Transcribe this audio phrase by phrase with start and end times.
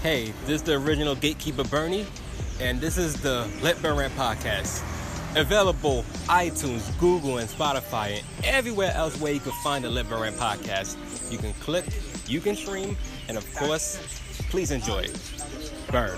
[0.00, 2.06] Hey, this is the original Gatekeeper Bernie,
[2.60, 4.80] and this is the Let Burn Rant podcast.
[5.36, 10.20] Available iTunes, Google, and Spotify, and everywhere else where you can find the Let Burn
[10.20, 10.96] Rant podcast.
[11.32, 11.84] You can click,
[12.28, 13.98] you can stream, and of course,
[14.50, 15.20] please enjoy it.
[15.90, 16.16] Burn.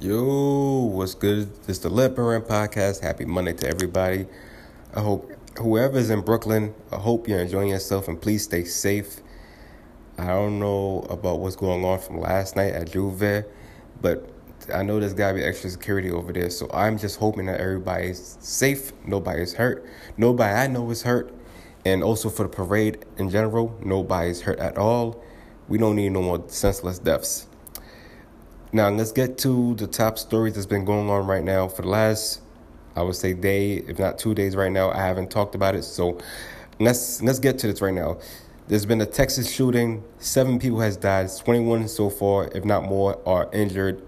[0.00, 1.54] Yo, what's good?
[1.66, 3.00] This is the Let Burn Rant podcast.
[3.00, 4.26] Happy Monday to everybody.
[4.92, 5.30] I hope
[5.60, 9.20] whoever's in Brooklyn, I hope you're enjoying yourself and please stay safe.
[10.18, 13.46] I don't know about what's going on from last night at J'ouvert,
[14.00, 14.28] but
[14.74, 16.50] I know there's gotta be extra security over there.
[16.50, 21.34] So I'm just hoping that everybody's safe, nobody's hurt, nobody I know is hurt,
[21.84, 25.22] and also for the parade in general, nobody's hurt at all.
[25.68, 27.46] We don't need no more senseless deaths.
[28.72, 31.88] Now let's get to the top stories that's been going on right now for the
[31.88, 32.40] last,
[32.96, 34.90] I would say, day, if not two days right now.
[34.90, 36.18] I haven't talked about it, so
[36.78, 38.18] let's let's get to this right now.
[38.68, 40.04] There's been a Texas shooting.
[40.18, 41.28] Seven people has died.
[41.36, 44.00] 21 so far, if not more, are injured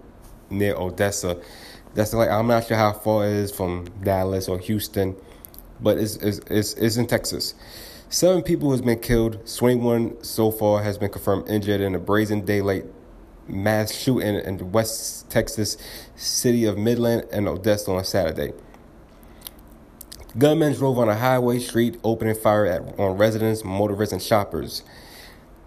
[0.49, 1.41] near Odessa.
[1.93, 5.15] That's like I'm not sure how far it is from Dallas or Houston,
[5.79, 7.55] but it's it's it's, it's in Texas.
[8.09, 9.45] Seven people has been killed.
[9.47, 12.85] 21 so far has been confirmed injured in a brazen daylight
[13.47, 15.77] mass shooting in the West Texas
[16.15, 18.53] city of Midland and Odessa on Saturday.
[20.35, 24.81] Gunmen drove on a highway street, opening fire at, on residents, motorists, and shoppers.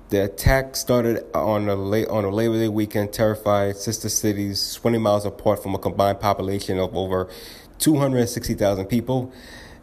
[0.08, 4.98] The attack started on a late on a Labor Day weekend, terrified sister cities 20
[4.98, 7.28] miles apart from a combined population of over
[7.78, 9.32] 260,000 people.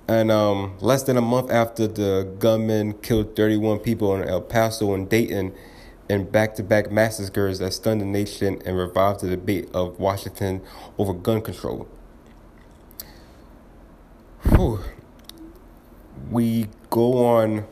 [0.10, 4.94] And um, less than a month after the gunmen killed 31 people in El Paso
[4.94, 5.54] and Dayton,
[6.10, 10.62] in back-to-back massacres that stunned the nation and revived the debate of Washington
[10.98, 11.88] over gun control.
[14.64, 14.80] Whew.
[16.32, 17.66] We go on.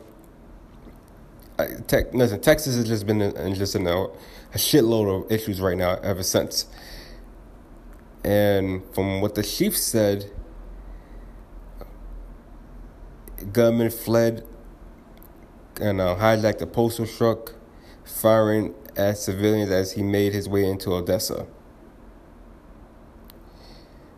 [1.58, 5.58] Uh, tech, listen, Texas has just been in, just in a, a shitload of issues
[5.58, 6.66] right now ever since.
[8.22, 10.30] And from what the chief said,
[13.52, 14.46] gunmen fled
[15.80, 17.54] and uh, hijacked a postal truck
[18.04, 21.46] firing at civilians as he made his way into Odessa.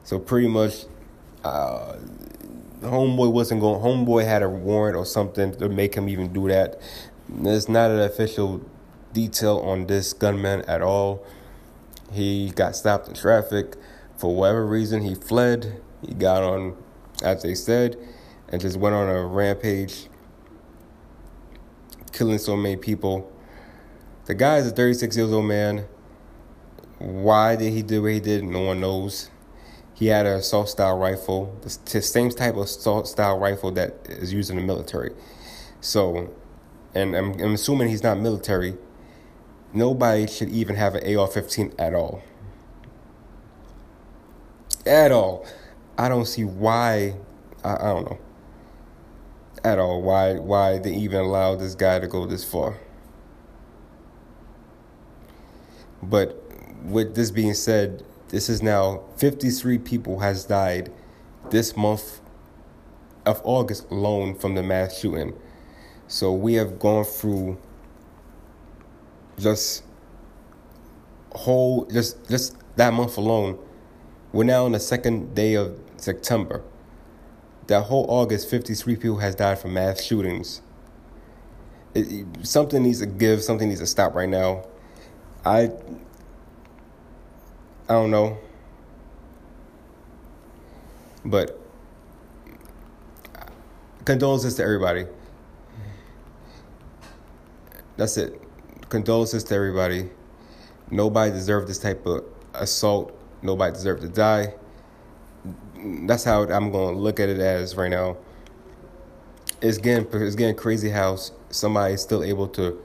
[0.02, 0.86] So pretty much,
[1.44, 1.98] uh,
[2.84, 3.80] homeboy wasn't going.
[3.80, 6.80] Homeboy had a warrant or something to make him even do that.
[7.28, 8.64] There's not an official
[9.12, 11.24] detail on this gunman at all.
[12.12, 13.76] He got stopped in traffic
[14.16, 15.02] for whatever reason.
[15.02, 15.80] He fled.
[16.06, 16.76] He got on,
[17.22, 17.96] as they said,
[18.48, 20.08] and just went on a rampage,
[22.12, 23.30] killing so many people.
[24.26, 25.86] The guy is a 36 years old man.
[26.98, 28.44] Why did he do what he did?
[28.44, 29.30] No one knows.
[29.94, 34.32] He had an assault style rifle, the same type of assault style rifle that is
[34.32, 35.12] used in the military.
[35.80, 36.34] So,
[36.94, 38.76] and I'm, I'm assuming he's not military.
[39.72, 42.22] Nobody should even have an AR 15 at all.
[44.84, 45.46] At all.
[45.96, 47.14] I don't see why.
[47.62, 48.18] I, I don't know.
[49.62, 50.02] At all.
[50.02, 52.78] Why, why they even allow this guy to go this far.
[56.02, 56.42] But
[56.82, 60.92] with this being said, this is now 53 people has died
[61.50, 62.20] this month
[63.26, 65.34] of August alone from the mass shooting.
[66.08, 67.58] So we have gone through
[69.38, 69.82] just
[71.32, 73.58] whole just just that month alone.
[74.32, 76.62] We're now on the second day of September.
[77.66, 80.60] That whole August, 53 people has died from mass shootings.
[81.94, 83.42] It, something needs to give.
[83.42, 84.66] Something needs to stop right now.
[85.44, 85.70] I
[87.88, 88.38] I don't know.
[91.24, 91.60] But
[94.04, 95.06] condolences to everybody.
[97.96, 98.40] That's it.
[98.88, 100.10] Condolences to everybody.
[100.90, 102.24] Nobody deserved this type of
[102.54, 103.16] assault.
[103.42, 104.54] Nobody deserved to die.
[105.76, 108.16] That's how I'm going to look at it as right now.
[109.60, 111.18] It's getting it's getting crazy how
[111.50, 112.82] somebody is still able to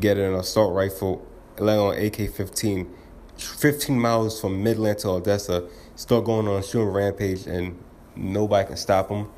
[0.00, 1.26] get an assault rifle,
[1.58, 2.88] let alone AK-15
[3.38, 7.78] 15 miles from Midland to Odessa, still going on a shooting rampage, and
[8.14, 9.28] nobody can stop him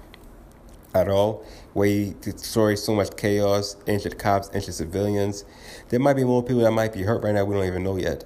[0.95, 1.45] at all.
[1.73, 5.45] Where he destroys so much chaos, injured cops, injured civilians.
[5.89, 7.45] There might be more people that might be hurt right now.
[7.45, 8.25] We don't even know yet.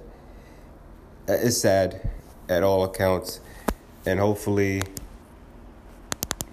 [1.27, 2.09] Uh, it's sad,
[2.49, 3.39] at all accounts,
[4.05, 4.81] and hopefully.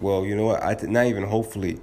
[0.01, 0.63] Well, you know what?
[0.63, 1.79] I not even hopefully.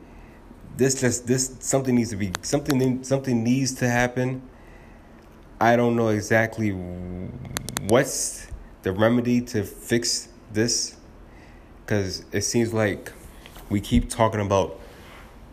[0.76, 4.42] This just this something needs to be something something needs to happen
[5.60, 6.70] I don't know exactly
[7.88, 8.48] what's
[8.84, 10.96] the remedy to fix this
[11.84, 13.12] because it seems like
[13.68, 14.80] we keep talking about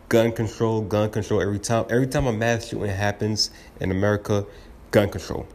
[0.07, 1.85] gun control, gun control every time.
[1.89, 3.49] Every time a mass shooting happens
[3.79, 4.45] in America,
[4.91, 5.47] gun control.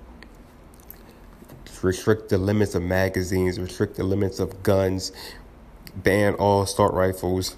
[1.80, 5.12] Restrict the limits of magazines, restrict the limits of guns,
[5.94, 7.56] ban all assault rifles.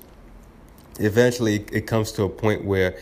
[1.00, 2.98] Eventually, it comes to a point where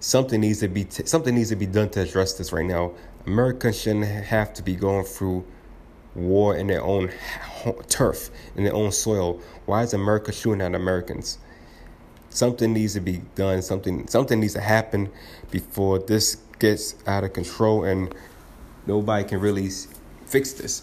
[0.00, 2.92] something needs to be t- something needs to be done to address this right now.
[3.28, 5.44] Americans shouldn't have to be going through
[6.14, 7.10] war in their own
[7.88, 9.38] turf, in their own soil.
[9.66, 11.38] Why is America shooting at Americans?
[12.30, 13.60] Something needs to be done.
[13.60, 15.10] Something something needs to happen
[15.50, 18.14] before this gets out of control and
[18.86, 19.68] nobody can really
[20.24, 20.82] fix this.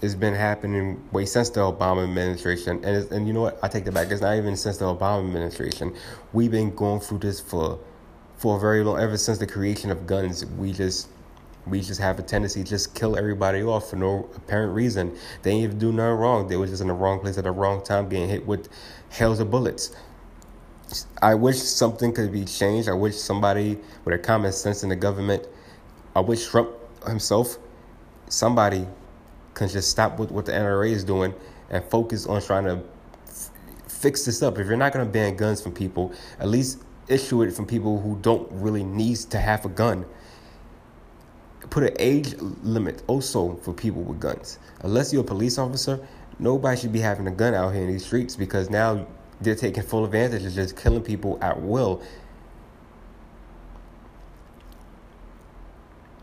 [0.00, 3.58] It's been happening way since the Obama administration, and and you know what?
[3.62, 4.10] I take that back.
[4.10, 5.94] It's not even since the Obama administration.
[6.32, 7.78] We've been going through this for
[8.44, 9.00] for very long.
[9.00, 11.08] Ever since the creation of guns, we just
[11.66, 15.16] we just have a tendency to just kill everybody off for no apparent reason.
[15.40, 16.46] They didn't even do nothing wrong.
[16.46, 18.68] They were just in the wrong place at the wrong time, getting hit with
[19.08, 19.96] hells of bullets.
[21.22, 22.86] I wish something could be changed.
[22.86, 25.48] I wish somebody with a common sense in the government.
[26.14, 26.68] I wish Trump
[27.06, 27.56] himself,
[28.28, 28.86] somebody,
[29.54, 31.32] can just stop with what the NRA is doing
[31.70, 32.82] and focus on trying to
[33.26, 33.50] f-
[33.88, 34.58] fix this up.
[34.58, 38.00] If you're not going to ban guns from people, at least issue it from people
[38.00, 40.04] who don't really need to have a gun
[41.70, 44.58] put an age limit also for people with guns.
[44.82, 46.06] Unless you're a police officer,
[46.38, 49.06] nobody should be having a gun out here in these streets because now
[49.40, 52.02] they're taking full advantage of just killing people at will.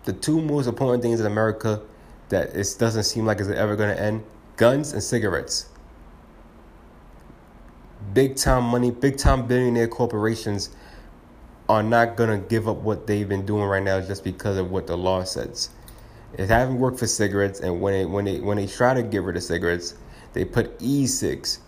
[0.04, 1.82] The two most important things in America
[2.30, 4.24] that it doesn't seem like it's ever going to end
[4.58, 5.68] guns and cigarettes.
[8.14, 10.70] Big time money, big time billionaire corporations
[11.70, 14.88] are not gonna give up what they've been doing right now just because of what
[14.88, 15.70] the law says.
[16.38, 19.22] It haven't worked for cigarettes, and when they when they when they try to get
[19.24, 19.96] rid of cigarettes,
[20.34, 21.60] they put e-cigs.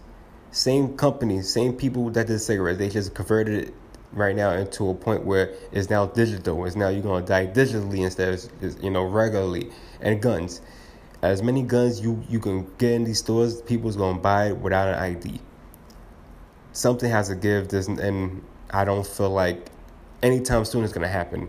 [0.51, 3.73] Same company, same people that did cigarettes, they just converted it
[4.11, 6.65] right now into a point where it's now digital.
[6.65, 9.71] It's now you're gonna die digitally instead of you know regularly.
[10.01, 10.61] And guns,
[11.21, 14.89] as many guns you you can get in these stores, people's gonna buy it without
[14.89, 15.39] an ID.
[16.73, 17.69] Something has to give.
[17.69, 19.69] This, and I don't feel like
[20.23, 21.47] anytime soon it's to happen.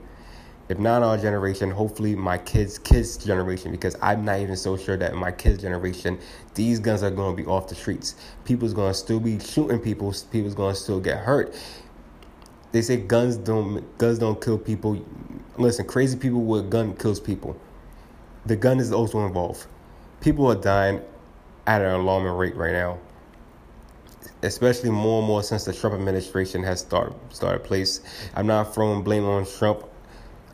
[0.68, 4.96] If not our generation, hopefully my kids' kids' generation, because I'm not even so sure
[4.96, 6.18] that my kids' generation,
[6.54, 8.14] these guns are to be off the streets.
[8.44, 10.14] People's to still be shooting people.
[10.30, 11.54] People's to still get hurt.
[12.72, 15.02] They say guns don't guns don't kill people.
[15.56, 17.56] Listen, crazy people with gun kills people.
[18.44, 19.66] The gun is also involved.
[20.20, 21.00] People are dying
[21.66, 22.98] at an alarming rate right now
[24.44, 28.00] especially more and more since the Trump administration has started started place.
[28.35, 29.85] I'm not throwing blame on Trump.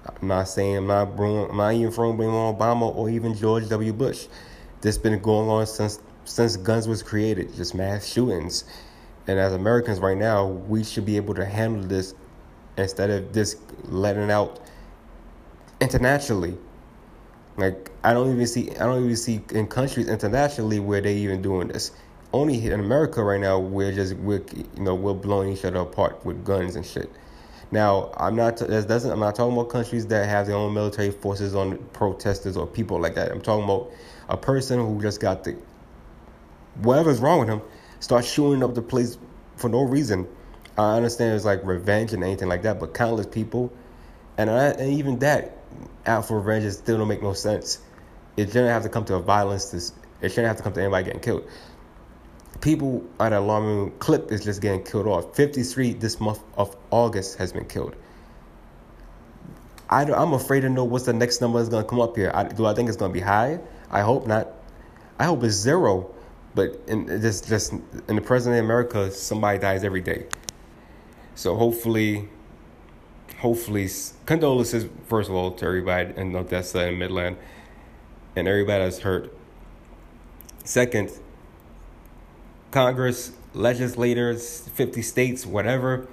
[0.07, 3.69] I'm not saying I'm not I'm not even throwing blame on Obama or even George
[3.69, 3.93] W.
[3.93, 4.27] Bush.
[4.81, 8.65] This been going on since since guns was created, just mass shootings.
[9.27, 12.15] And as Americans right now, we should be able to handle this
[12.77, 14.61] instead of just letting out
[15.81, 16.57] internationally.
[17.57, 21.43] Like I don't even see I don't even see in countries internationally where they even
[21.43, 21.91] doing this
[22.33, 26.25] only in America right now we're just we're you know we're blowing each other apart
[26.25, 27.11] with guns and shit.
[27.71, 31.11] Now I'm not that doesn't I'm not talking about countries that have their own military
[31.11, 33.31] forces on protesters or people like that.
[33.31, 33.91] I'm talking about
[34.29, 35.57] a person who just got the
[36.83, 37.63] whatever's wrong with him
[37.99, 39.19] start shooting up the place
[39.57, 40.27] for no reason.
[40.79, 43.73] I understand it's like revenge and anything like that, but countless people,
[44.39, 45.59] and I, and even that
[46.07, 47.81] out for revenge still don't make no sense.
[48.37, 49.71] It shouldn't have to come to a violence.
[49.71, 51.45] This it shouldn't have to come to anybody getting killed
[52.61, 55.35] people at alarming clip is just getting killed off.
[55.35, 57.97] 53 this month of August has been killed.
[59.89, 62.31] I am afraid to know what's the next number that's going to come up here.
[62.33, 63.59] I, do I think it's going to be high?
[63.91, 64.49] I hope not.
[65.19, 66.15] I hope it's zero.
[66.55, 70.27] But in just just in the present of America, somebody dies every day.
[71.35, 72.29] So hopefully,
[73.39, 73.89] hopefully,
[74.27, 77.37] condolences first of all to everybody in Odessa and Midland,
[78.35, 79.33] and everybody that's hurt.
[80.65, 81.11] Second,
[82.71, 86.07] Congress, legislators, 50 states, whatever.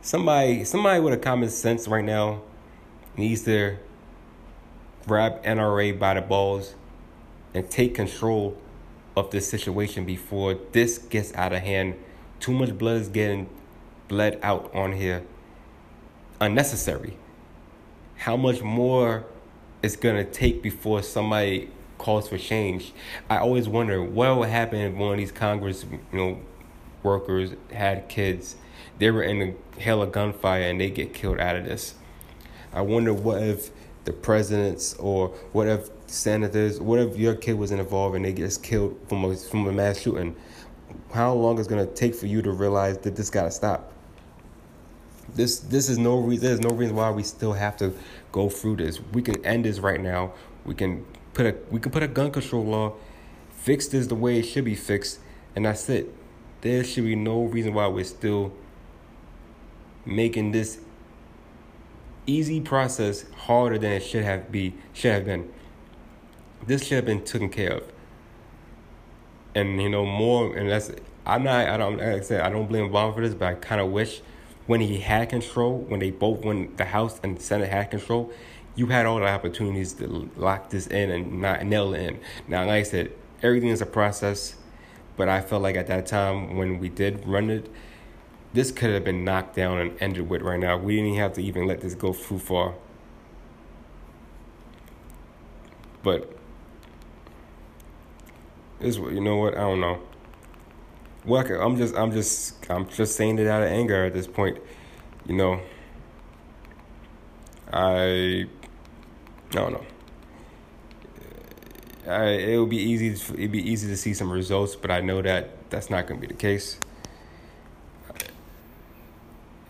[0.00, 2.42] Somebody somebody with a common sense right now
[3.16, 3.76] needs to
[5.06, 6.74] grab NRA by the balls
[7.52, 8.56] and take control
[9.16, 11.94] of this situation before this gets out of hand.
[12.40, 13.48] Too much blood is getting
[14.08, 15.24] bled out on here.
[16.40, 17.16] Unnecessary.
[18.16, 19.24] How much more
[19.82, 22.92] it's gonna take before somebody calls for change.
[23.28, 26.40] I always wonder what would happen if one of these Congress, you know,
[27.02, 28.56] workers had kids.
[28.98, 31.94] They were in a hell of gunfire and they get killed out of this.
[32.72, 33.70] I wonder what if
[34.04, 38.58] the presidents or what if senators, what if your kid was involved and they get
[38.62, 40.36] killed from a, from a mass shooting?
[41.12, 43.92] How long is to take for you to realize that this got to stop?
[45.34, 46.46] This this is no reason.
[46.46, 47.92] There's no reason why we still have to
[48.32, 49.00] go through this.
[49.12, 50.32] We can end this right now.
[50.64, 51.04] We can
[51.36, 52.94] put a we can put a gun control law,
[53.50, 55.20] fix this the way it should be fixed,
[55.54, 56.12] and that's it.
[56.62, 58.52] There should be no reason why we're still
[60.06, 60.78] making this
[62.26, 65.52] easy process harder than it should have be should have been.
[66.66, 67.92] This should have been taken care of.
[69.54, 70.90] And you know more, and that's
[71.26, 73.54] I'm not I don't like I said I don't blame Obama for this, but I
[73.54, 74.22] kind of wish
[74.66, 78.32] when he had control, when they both when the House and the Senate had control,
[78.76, 82.20] you had all the opportunities to lock this in and not nail it in.
[82.46, 84.56] Now, like I said, everything is a process,
[85.16, 87.70] but I felt like at that time when we did run it,
[88.52, 90.76] this could have been knocked down and ended with right now.
[90.76, 92.74] We didn't have to even let this go too far.
[96.02, 96.36] But
[98.78, 99.54] this, you know what?
[99.54, 100.00] I don't know.
[101.24, 104.58] Well, I'm just, I'm just, I'm just saying it out of anger at this point.
[105.26, 105.60] You know,
[107.72, 108.46] I,
[109.50, 109.86] I don't know.
[112.06, 113.08] I, it would be easy.
[113.34, 116.26] It'd be easy to see some results, but I know that that's not going to
[116.26, 116.78] be the case.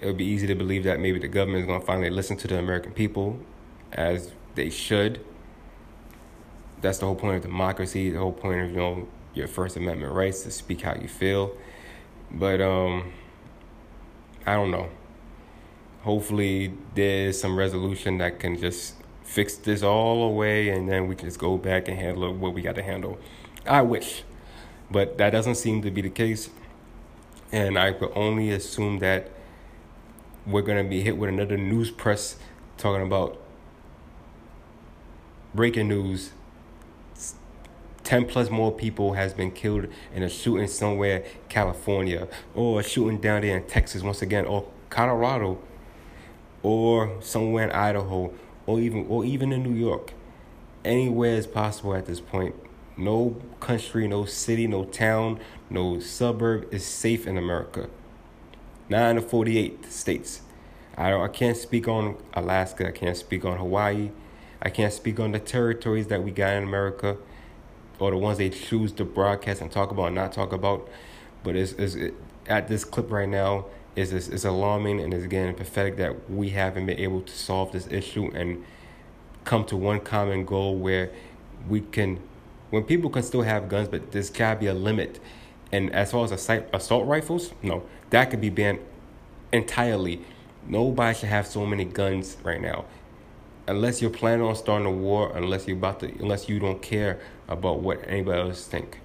[0.00, 2.36] It would be easy to believe that maybe the government is going to finally listen
[2.38, 3.38] to the American people,
[3.92, 5.24] as they should.
[6.82, 8.10] That's the whole point of democracy.
[8.10, 11.56] The whole point of you know your First Amendment rights to speak how you feel.
[12.30, 13.12] But um,
[14.44, 14.90] I don't know.
[16.02, 18.94] Hopefully, there's some resolution that can just
[19.26, 22.76] fix this all away, and then we just go back and handle what we got
[22.76, 23.18] to handle.
[23.66, 24.22] I wish,
[24.90, 26.48] but that doesn't seem to be the case.
[27.52, 29.30] And I could only assume that
[30.46, 32.36] we're gonna be hit with another news press
[32.76, 33.40] talking about
[35.54, 36.30] breaking news
[38.04, 43.18] 10 plus more people has been killed in a shooting somewhere california or a shooting
[43.18, 45.58] down there in texas once again or colorado
[46.62, 48.32] or somewhere in idaho
[48.66, 50.12] or even or even in new york.
[50.84, 52.54] Anywhere is possible at this point.
[52.96, 55.38] No country no city no town
[55.70, 57.88] no suburb is safe in america.
[58.88, 60.42] Nine of 48 states.
[60.96, 62.88] I don't i can't speak on alaska.
[62.88, 64.10] I can't speak on hawaii.
[64.62, 67.16] I can't speak on the territories that we got in america
[67.98, 70.88] or the ones they choose to broadcast and talk about and not talk about.
[71.42, 72.14] But it's, it's it,
[72.46, 76.50] at this clip right now is it's, it's alarming and it's again pathetic that we
[76.50, 78.64] haven't been able to solve this issue and
[79.44, 81.10] come to one common goal where
[81.68, 82.20] we can
[82.70, 85.18] when people can still have guns but there's gotta be a limit
[85.72, 88.78] and as far as assault, assault rifles no that could be banned
[89.52, 90.20] entirely
[90.66, 92.84] nobody should have so many guns right now
[93.68, 97.18] unless you're planning on starting a war, unless you're about to, unless you don't care
[97.48, 99.00] about what anybody else think.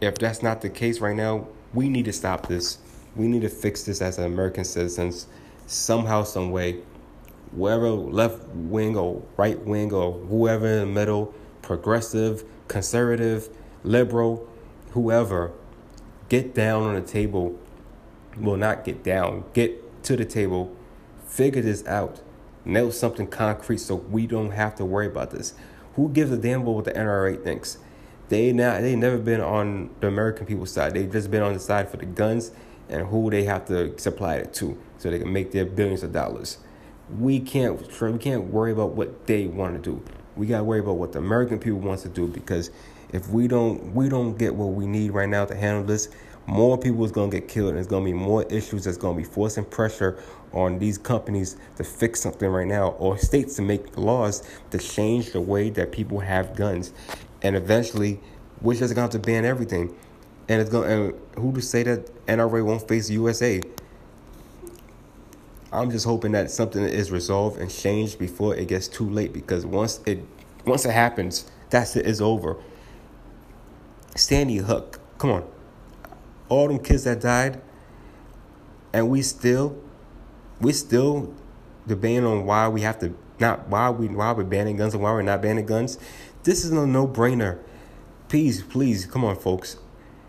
[0.00, 2.78] If that's not the case right now, we need to stop this.
[3.16, 5.26] We need to fix this as American citizens,
[5.66, 6.80] somehow, some way.
[7.52, 13.48] Wherever left wing or right wing or whoever in the middle, progressive, conservative,
[13.82, 14.48] liberal,
[14.90, 15.52] whoever,
[16.28, 17.58] get down on the table.
[18.36, 20.76] Well, not get down, get to the table,
[21.26, 22.20] figure this out
[22.66, 25.54] nail something concrete so we don't have to worry about this.
[25.94, 27.78] Who gives a damn about what the NRA thinks?
[28.28, 30.94] They not they never been on the American people's side.
[30.94, 32.50] They've just been on the side for the guns
[32.88, 36.12] and who they have to supply it to so they can make their billions of
[36.12, 36.58] dollars.
[37.18, 40.02] We can't we can't worry about what they want to do.
[40.36, 42.70] We gotta worry about what the American people wants to do because
[43.12, 46.08] if we don't we don't get what we need right now to handle this,
[46.46, 49.24] more people is gonna get killed and there's gonna be more issues that's gonna be
[49.24, 54.42] forcing pressure on these companies to fix something right now or states to make laws
[54.70, 56.92] to change the way that people have guns
[57.42, 58.20] and eventually
[58.62, 59.94] we're just gonna have to ban everything
[60.48, 63.60] and it's gonna and who to say that NRA won't face USA
[65.72, 69.66] I'm just hoping that something is resolved and changed before it gets too late because
[69.66, 70.22] once it
[70.64, 72.56] once it happens that's it is over
[74.14, 75.44] Sandy Hook come on
[76.48, 77.60] all them kids that died,
[78.92, 79.76] and we still,
[80.60, 81.34] we still
[81.86, 85.12] debating on why we have to not why we why we're banning guns and why
[85.12, 85.98] we're not banning guns.
[86.44, 87.58] This is a no brainer.
[88.28, 89.76] Please, please, come on, folks.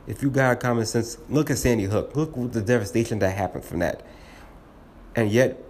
[0.08, 2.16] If you got common sense, look at Sandy Hook.
[2.16, 4.06] Look at the devastation that happened from that.
[5.16, 5.62] And yet,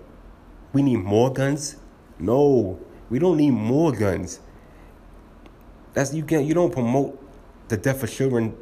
[0.73, 1.77] we need more guns.
[2.19, 2.79] No,
[3.09, 4.39] we don't need more guns.
[5.93, 6.45] That's you can't.
[6.45, 7.19] You don't promote
[7.69, 8.55] the death of children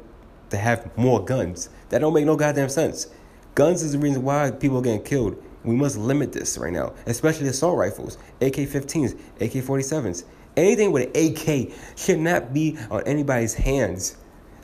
[0.48, 1.68] to have more guns.
[1.90, 3.08] That don't make no goddamn sense.
[3.54, 5.42] Guns is the reason why people are getting killed.
[5.64, 10.24] We must limit this right now, especially assault rifles, AK-15s, AK-47s.
[10.56, 14.16] Anything with an AK should not be on anybody's hands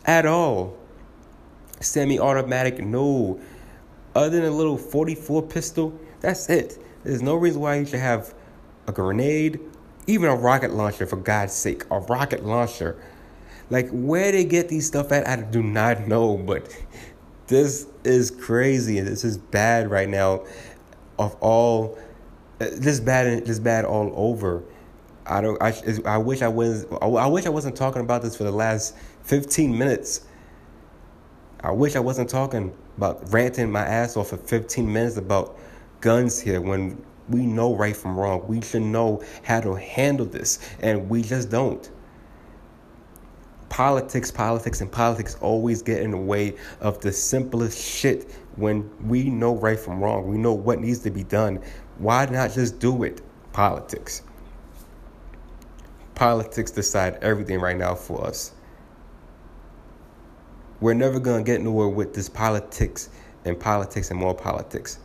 [0.06, 0.76] at all.
[1.82, 3.40] Semi-automatic, no.
[4.14, 6.78] Other than a little 44 pistol, That's it.
[7.04, 8.32] There's no reason why you should have
[8.86, 9.58] a grenade,
[10.06, 11.84] even a rocket launcher, for God's sake.
[11.90, 12.96] A rocket launcher.
[13.70, 16.68] Like, where they get these stuff at, I do not know, but
[17.48, 19.00] this is crazy.
[19.00, 20.44] This is bad right now.
[21.18, 21.98] Of all,
[22.60, 24.62] uh, this bad, this bad all over.
[25.26, 25.60] I don't.
[25.62, 25.74] I,
[26.04, 26.86] I wish I was.
[27.00, 30.22] I wish I wasn't talking about this for the last fifteen minutes.
[31.62, 35.56] I wish I wasn't talking about ranting my ass off for fifteen minutes about
[36.00, 38.44] guns here when we know right from wrong.
[38.48, 41.88] We should know how to handle this, and we just don't.
[43.68, 49.30] Politics, politics, and politics always get in the way of the simplest shit when we
[49.30, 50.26] know right from wrong.
[50.26, 51.60] We know what needs to be done.
[51.98, 53.22] Why not just do it?
[53.52, 54.22] Politics.
[56.14, 58.52] Politics decide everything right now for us.
[60.82, 63.08] We're never going to get nowhere with this politics
[63.44, 64.98] and politics and more politics.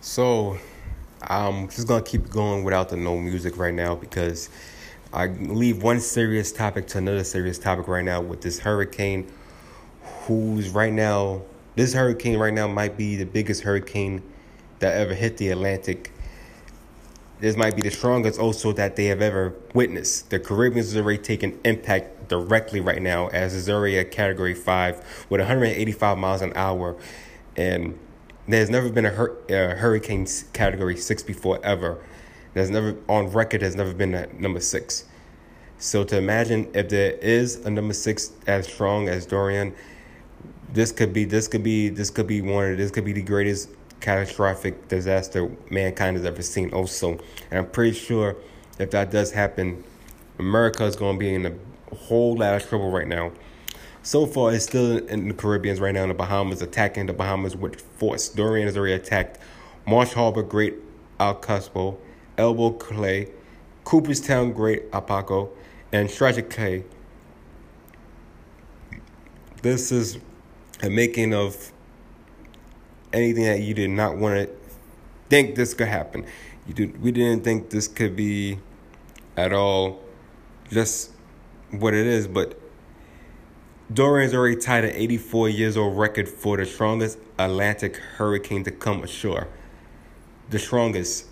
[0.00, 0.58] So,
[1.22, 4.48] I'm just gonna keep going without the no music right now because
[5.12, 9.30] I leave one serious topic to another serious topic right now with this hurricane,
[10.26, 11.42] who's right now,
[11.78, 14.20] this hurricane right now might be the biggest hurricane
[14.80, 16.12] that ever hit the Atlantic.
[17.38, 20.30] This might be the strongest also that they have ever witnessed.
[20.30, 24.96] The Caribbean is already taking impact directly right now as it's already a category five
[25.30, 26.96] with 185 miles an hour.
[27.56, 27.96] And
[28.48, 32.04] there's never been a, hur- hurricane category six before ever.
[32.54, 33.60] There's never on record.
[33.60, 35.04] There's never been a number six.
[35.78, 39.76] So to imagine if there is a number six as strong as Dorian,
[40.72, 43.22] this could be this could be this could be one of this could be the
[43.22, 43.70] greatest
[44.00, 46.72] catastrophic disaster mankind has ever seen.
[46.72, 47.12] Also,
[47.50, 48.36] and I'm pretty sure
[48.78, 49.82] if that does happen,
[50.38, 53.32] America is going to be in a whole lot of trouble right now.
[54.02, 57.56] So far, it's still in the Caribbean right now, in the Bahamas, attacking the Bahamas
[57.56, 58.28] with force.
[58.28, 59.38] Dorian has already attacked
[59.86, 60.76] Marsh Harbor, Great
[61.18, 61.98] Alcaspo,
[62.38, 63.28] Elbow Clay,
[63.84, 65.50] Cooperstown, Great Abaco,
[65.92, 66.84] and Tragic Clay.
[69.62, 70.18] This is
[70.82, 71.72] a making of
[73.12, 74.50] anything that you did not want to
[75.28, 76.24] think this could happen.
[76.66, 78.58] You did, we didn't think this could be
[79.36, 80.00] at all
[80.70, 81.12] just
[81.70, 82.60] what it is, but
[83.92, 89.02] Dorian's already tied an 84 years old record for the strongest Atlantic hurricane to come
[89.02, 89.48] ashore.
[90.50, 91.26] The strongest,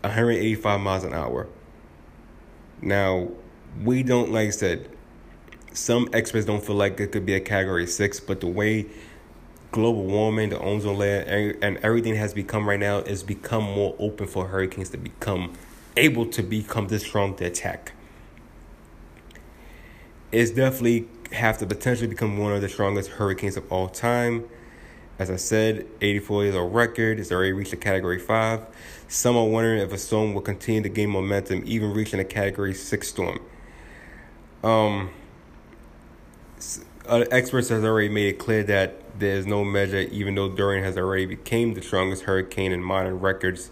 [0.00, 1.48] 185 miles an hour.
[2.80, 3.28] Now,
[3.82, 4.88] we don't, like I said,
[5.72, 8.86] some experts don't feel like it could be a category six, but the way
[9.70, 14.26] global warming, the ozone layer, and everything has become right now is become more open
[14.26, 15.52] for hurricanes to become
[15.96, 17.92] able to become this strong to attack.
[20.30, 24.44] It's definitely have the potential to become one of the strongest hurricanes of all time.
[25.18, 27.20] As I said, 84 is a record.
[27.20, 28.66] It's already reached a Category 5.
[29.08, 32.74] Some are wondering if a storm will continue to gain momentum, even reaching a Category
[32.74, 33.38] 6 storm.
[34.64, 35.10] Um,
[37.08, 40.84] uh, experts have already made it clear that there is no measure, even though Dorian
[40.84, 43.70] has already became the strongest hurricane in modern records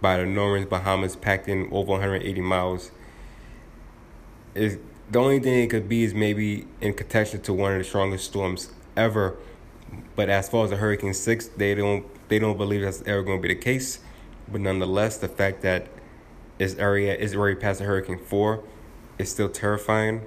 [0.00, 2.90] by the Northern Bahamas, packed in over 180 miles.
[4.54, 4.78] Is
[5.10, 8.24] the only thing it could be is maybe in contention to one of the strongest
[8.24, 9.36] storms ever.
[10.16, 13.38] But as far as the Hurricane Six, they don't they don't believe that's ever going
[13.38, 13.98] to be the case.
[14.50, 15.88] But nonetheless, the fact that
[16.58, 18.64] this area is already past a Hurricane Four
[19.18, 20.22] is still terrifying.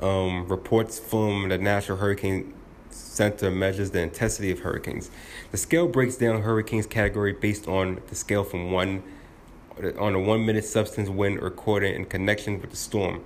[0.00, 2.54] Um, reports from the National Hurricane
[2.90, 5.10] Center measures the intensity of hurricanes.
[5.50, 9.02] The scale breaks down hurricanes category based on the scale from one
[9.98, 13.24] on a one minute substance wind recorded in connection with the storm.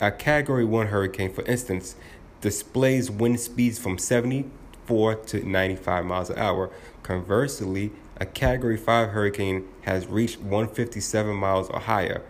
[0.00, 1.96] A Category 1 hurricane, for instance,
[2.40, 6.70] displays wind speeds from 74 to 95 miles an hour.
[7.02, 12.22] Conversely, a Category 5 hurricane has reached 157 miles or higher.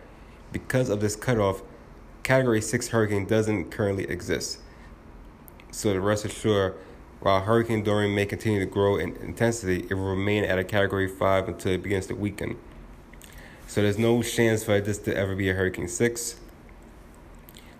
[0.53, 1.63] Because of this cutoff,
[2.27, 4.59] Category 6 hurricane doesn't currently exist.
[5.71, 6.75] So, the rest assured,
[7.21, 11.07] while Hurricane Dorian may continue to grow in intensity, it will remain at a Category
[11.07, 12.59] 5 until it begins to weaken.
[13.69, 16.41] So there's no chance for this to ever be a Hurricane 6.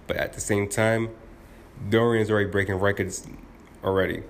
[0.07, 1.11] But at the same time,
[1.89, 3.27] Dorian is already breaking records
[3.83, 4.23] already.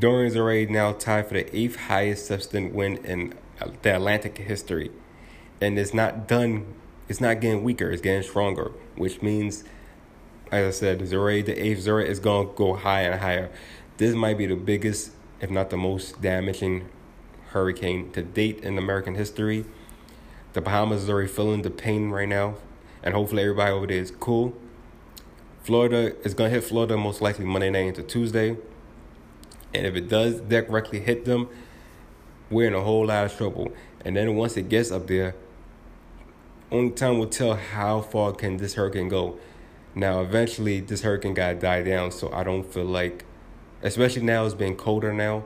[0.00, 3.34] Dorian is already now tied for the eighth highest sustained wind in
[3.82, 4.90] the Atlantic history.
[5.60, 6.76] And it's not done,
[7.08, 9.64] it's not getting weaker, it's getting stronger, which means,
[10.50, 13.50] as I said, it's the eighth Zora is going to go higher and higher.
[13.96, 16.88] This might be the biggest, if not the most damaging
[17.50, 19.66] hurricane to date in American history
[20.54, 22.56] The Bahamas is already feeling the pain right now,
[23.02, 24.54] and hopefully everybody over there is cool.
[25.62, 28.56] Florida is gonna hit Florida most likely Monday night into Tuesday,
[29.72, 31.48] and if it does directly hit them,
[32.50, 33.72] we're in a whole lot of trouble.
[34.04, 35.34] And then once it gets up there,
[36.72, 39.38] only time will tell how far can this hurricane go.
[39.94, 43.24] Now, eventually, this hurricane got to die down, so I don't feel like,
[43.82, 45.44] especially now it's been colder now.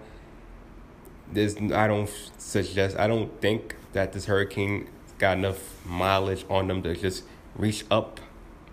[1.33, 2.09] There's, I don't
[2.39, 7.25] suggest, I don't think that this hurricane got enough mileage on them to just
[7.57, 8.21] reach up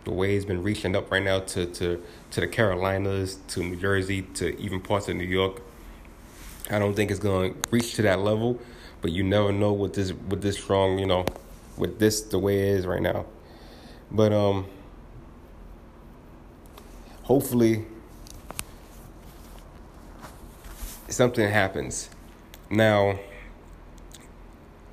[0.04, 3.78] the way it's been reaching up right now to, to, to the Carolinas, to New
[3.78, 5.62] Jersey, to even parts of New York.
[6.70, 8.60] I don't think it's to reach to that level,
[9.02, 11.26] but you never know with this with this strong, you know,
[11.78, 13.26] with this the way it is right now.
[14.12, 14.68] But um
[17.24, 17.86] hopefully
[21.10, 22.10] something happens.
[22.70, 23.20] Now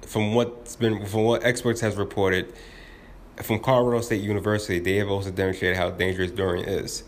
[0.06, 2.52] from what's been from what experts has reported
[3.42, 7.04] from Colorado State University, they have also demonstrated how dangerous Dorian is.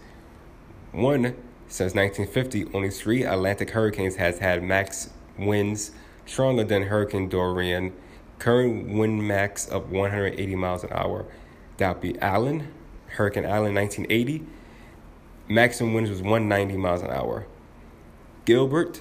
[0.92, 1.34] One,
[1.68, 5.90] since 1950, only three Atlantic hurricanes has had max winds
[6.26, 7.92] stronger than Hurricane Dorian
[8.42, 11.24] current wind max of 180 miles an hour.
[11.76, 12.72] That would be Allen,
[13.06, 14.44] Hurricane Allen 1980.
[15.48, 17.46] Maximum winds was 190 miles an hour.
[18.44, 19.00] Gilbert,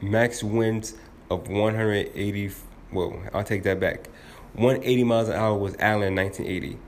[0.00, 0.94] max winds
[1.30, 2.50] of 180.
[2.90, 4.08] Well, I'll take that back.
[4.54, 6.78] 180 miles an hour was Allen in 1980.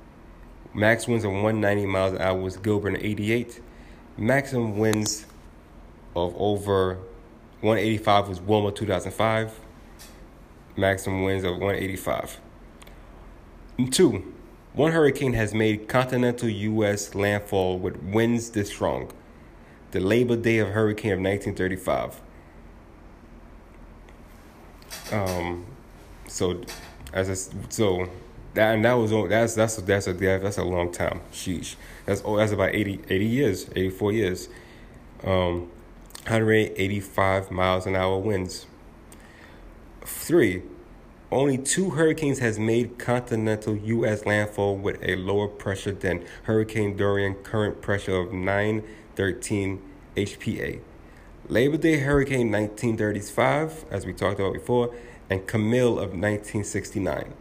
[0.73, 3.61] Max winds of 190 miles an hour was Gilbert in 88.
[4.17, 5.27] Maximum winds
[6.17, 6.95] of over
[7.61, 9.61] 185 was Wilma 2005
[10.77, 12.41] maximum winds of 185.
[13.91, 14.33] Two,
[14.73, 17.15] one hurricane has made continental U.S.
[17.15, 19.13] landfall with winds this strong.
[19.91, 22.21] The Labor Day of Hurricane of 1935.
[25.13, 25.67] Um,
[26.27, 26.63] so,
[27.13, 27.37] as a,
[27.71, 28.09] so
[28.55, 31.21] that and that was that's that's that's a that's a long time.
[31.33, 34.49] Sheesh, that's oh that's about 80, 80 years, eighty four years.
[35.25, 35.71] Um,
[36.25, 38.67] 185 miles an hour winds.
[40.05, 40.63] Three,
[41.31, 44.27] only two hurricanes has made continental U.S.
[44.27, 49.81] landfall with a lower pressure than Hurricane Dorian, current pressure of 913
[50.17, 50.81] HPA.
[51.49, 54.95] Labor Day Hurricane 1935, as we talked about before,
[55.31, 57.33] and Camille of 1969.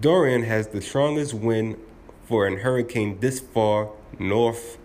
[0.00, 1.76] Dorian has the strongest wind
[2.24, 4.78] for an hurricane this far north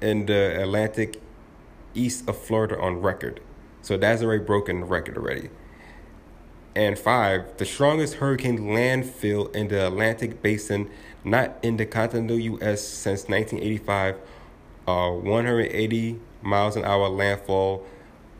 [0.00, 1.20] in the Atlantic
[1.94, 3.40] east of Florida on record.
[3.84, 5.50] So that's already broken the record already.
[6.74, 10.88] And five, the strongest hurricane landfill in the Atlantic basin,
[11.22, 12.80] not in the continental U.S.
[12.80, 14.16] since 1985,
[14.88, 17.86] uh, 180 miles an hour landfall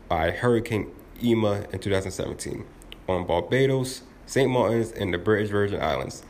[0.09, 0.91] by Hurricane
[1.23, 2.65] Irma in 2017
[3.07, 4.49] on Barbados, St.
[4.49, 6.23] Martin's, and the British Virgin Islands.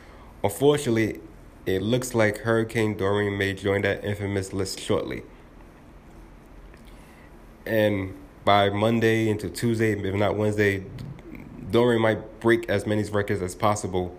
[0.43, 1.21] Unfortunately,
[1.65, 5.23] it looks like Hurricane Dorian may join that infamous list shortly.
[7.65, 8.13] And
[8.45, 10.85] by Monday into Tuesday, if not Wednesday,
[11.71, 14.15] Dorian might break as many records as possible.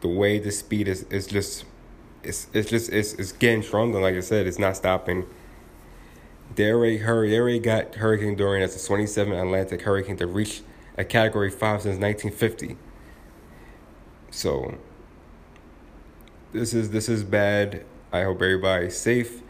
[0.00, 1.64] The way the speed is is just
[2.22, 4.00] it's it's just it's it's getting stronger.
[4.00, 5.26] Like I said, it's not stopping.
[6.54, 10.62] They hurry, they got Hurricane Dorian as the 27th Atlantic hurricane to reach
[10.96, 12.76] a Category Five since 1950.
[14.30, 14.78] So
[16.52, 17.84] this is this is bad.
[18.12, 19.42] I hope everybody's safe.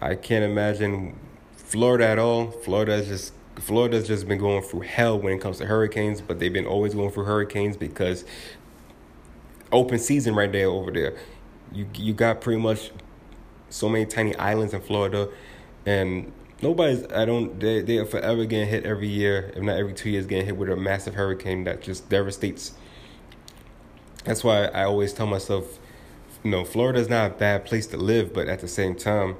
[0.00, 1.18] I can't imagine
[1.52, 2.50] Florida at all.
[2.50, 6.38] Florida is just Florida's just been going through hell when it comes to hurricanes, but
[6.38, 8.24] they've been always going through hurricanes because
[9.72, 11.16] open season right there over there.
[11.72, 12.90] You you got pretty much
[13.68, 15.28] so many tiny islands in Florida,
[15.86, 19.92] and nobody's I don't they they are forever getting hit every year, if not every
[19.92, 22.72] two years, getting hit with a massive hurricane that just devastates.
[24.24, 25.78] That's why I always tell myself,
[26.42, 29.36] you know, Florida's not a bad place to live, but at the same time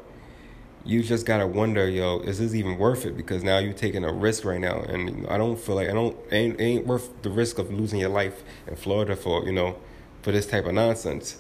[0.84, 3.16] you just gotta wonder, yo, is this even worth it?
[3.16, 6.16] Because now you're taking a risk right now, and I don't feel like I don't
[6.32, 9.76] ain't ain't worth the risk of losing your life in Florida for you know
[10.22, 11.38] for this type of nonsense.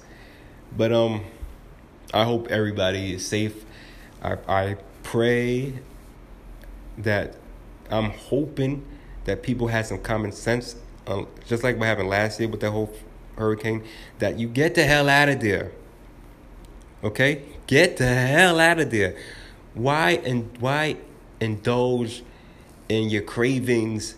[0.76, 1.22] But um,
[2.12, 3.64] I hope everybody is safe.
[4.22, 5.74] I I pray
[6.98, 7.36] that
[7.90, 8.84] I'm hoping
[9.24, 10.76] that people had some common sense,
[11.06, 12.92] um, just like what happened last year with that whole
[13.36, 13.84] hurricane.
[14.18, 15.72] That you get the hell out of there.
[17.02, 19.14] Okay, Get the hell out of there.
[19.74, 20.96] Why and why
[21.40, 22.24] indulge
[22.88, 24.16] in your cravings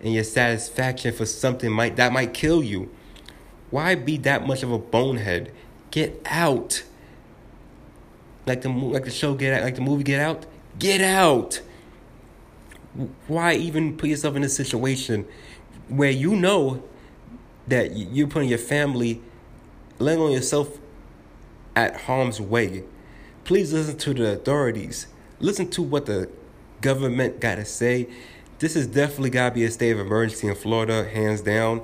[0.00, 2.94] and your satisfaction for something might that might kill you?
[3.70, 5.50] Why be that much of a bonehead?
[5.90, 6.84] Get out.
[8.46, 10.46] Like the like the show Get Out, like the movie Get Out.
[10.78, 11.62] Get out.
[13.26, 15.26] Why even put yourself in a situation
[15.88, 16.84] where you know
[17.66, 19.20] that you're putting your family,
[19.98, 20.78] letting on yourself
[21.76, 22.84] at harm's way.
[23.44, 25.06] Please listen to the authorities.
[25.40, 26.30] Listen to what the
[26.80, 28.08] government got to say.
[28.58, 31.82] This is definitely got to be a state of emergency in Florida, hands down.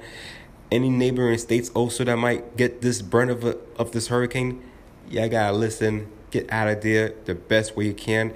[0.71, 4.63] Any neighboring states also that might get this brunt of, a, of this hurricane,
[5.09, 6.09] yeah, gotta listen.
[6.31, 8.33] Get out of there the best way you can.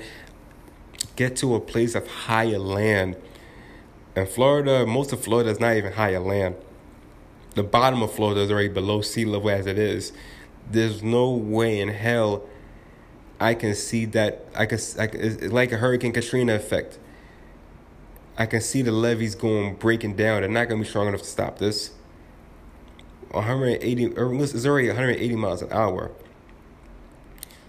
[1.15, 3.17] Get to a place of higher land.
[4.17, 6.57] In Florida, most of Florida is not even higher land.
[7.55, 10.13] The bottom of Florida is already below sea level as it is.
[10.71, 12.47] There's no way in hell
[13.41, 14.47] I can see that.
[14.55, 16.99] I can, I can it's like a Hurricane Katrina effect.
[18.37, 20.41] I can see the levees going breaking down.
[20.41, 21.93] They're not to be strong enough to stop this.
[23.31, 26.13] 180 it's already 180 miles an hour.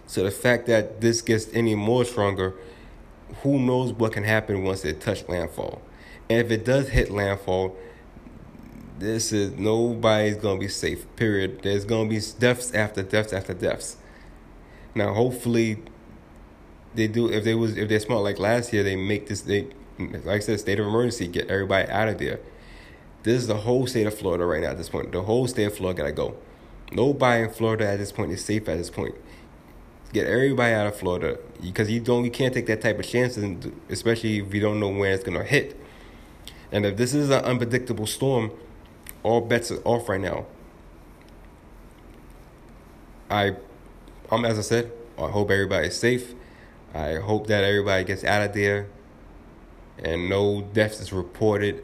[0.07, 2.55] So the fact that this gets any more stronger,
[3.41, 5.81] who knows what can happen once it touches landfall.
[6.29, 7.75] And if it does hit landfall,
[8.97, 11.05] this is nobody's gonna be safe.
[11.15, 11.61] Period.
[11.63, 13.97] There's gonna be deaths after deaths after deaths.
[14.93, 15.79] Now, hopefully,
[16.93, 17.29] they do.
[17.29, 19.41] If they was if they're smart like last year, they make this.
[19.41, 22.39] They like I said, state of emergency, get everybody out of there.
[23.23, 25.11] This is the whole state of Florida right now at this point.
[25.11, 26.35] The whole state of Florida gotta go.
[26.91, 29.15] Nobody in Florida at this point is safe at this point.
[30.13, 33.43] Get everybody out of Florida because you don't, you can't take that type of chances,
[33.89, 35.79] especially if you don't know when it's gonna hit.
[36.71, 38.51] And if this is an unpredictable storm,
[39.25, 40.45] all bets are off right now.
[43.27, 43.55] I,
[44.29, 46.35] um, as I said, I hope everybody's safe.
[46.93, 48.87] I hope that everybody gets out of there,
[49.97, 51.83] and no deaths is reported.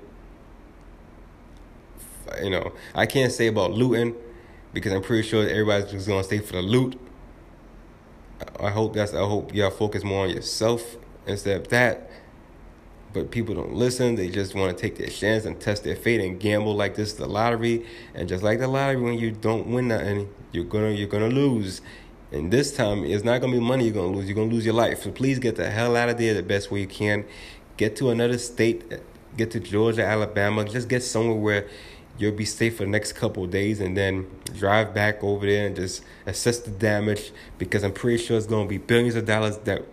[2.41, 4.15] You know, I can't say about looting
[4.71, 6.99] because I'm pretty sure everybody's just gonna stay for the loot.
[8.59, 12.10] I hope that's I hope y'all focus more on yourself instead of that.
[13.13, 14.15] But people don't listen.
[14.15, 17.09] They just want to take their chance and test their fate and gamble like this
[17.09, 17.85] is the lottery.
[18.13, 21.81] And just like the lottery, when you don't win nothing, you're gonna you're gonna lose.
[22.31, 24.27] And this time, it's not gonna be money you're gonna lose.
[24.27, 25.03] You're gonna lose your life.
[25.03, 27.25] So please get the hell out of there the best way you can.
[27.75, 28.99] Get to another state.
[29.35, 30.63] Get to Georgia, Alabama.
[30.63, 31.67] Just get somewhere where
[32.17, 35.75] you'll be safe for the next couple days and then drive back over there and
[35.75, 39.83] just assess the damage because I'm pretty sure it's to be billions of dollars that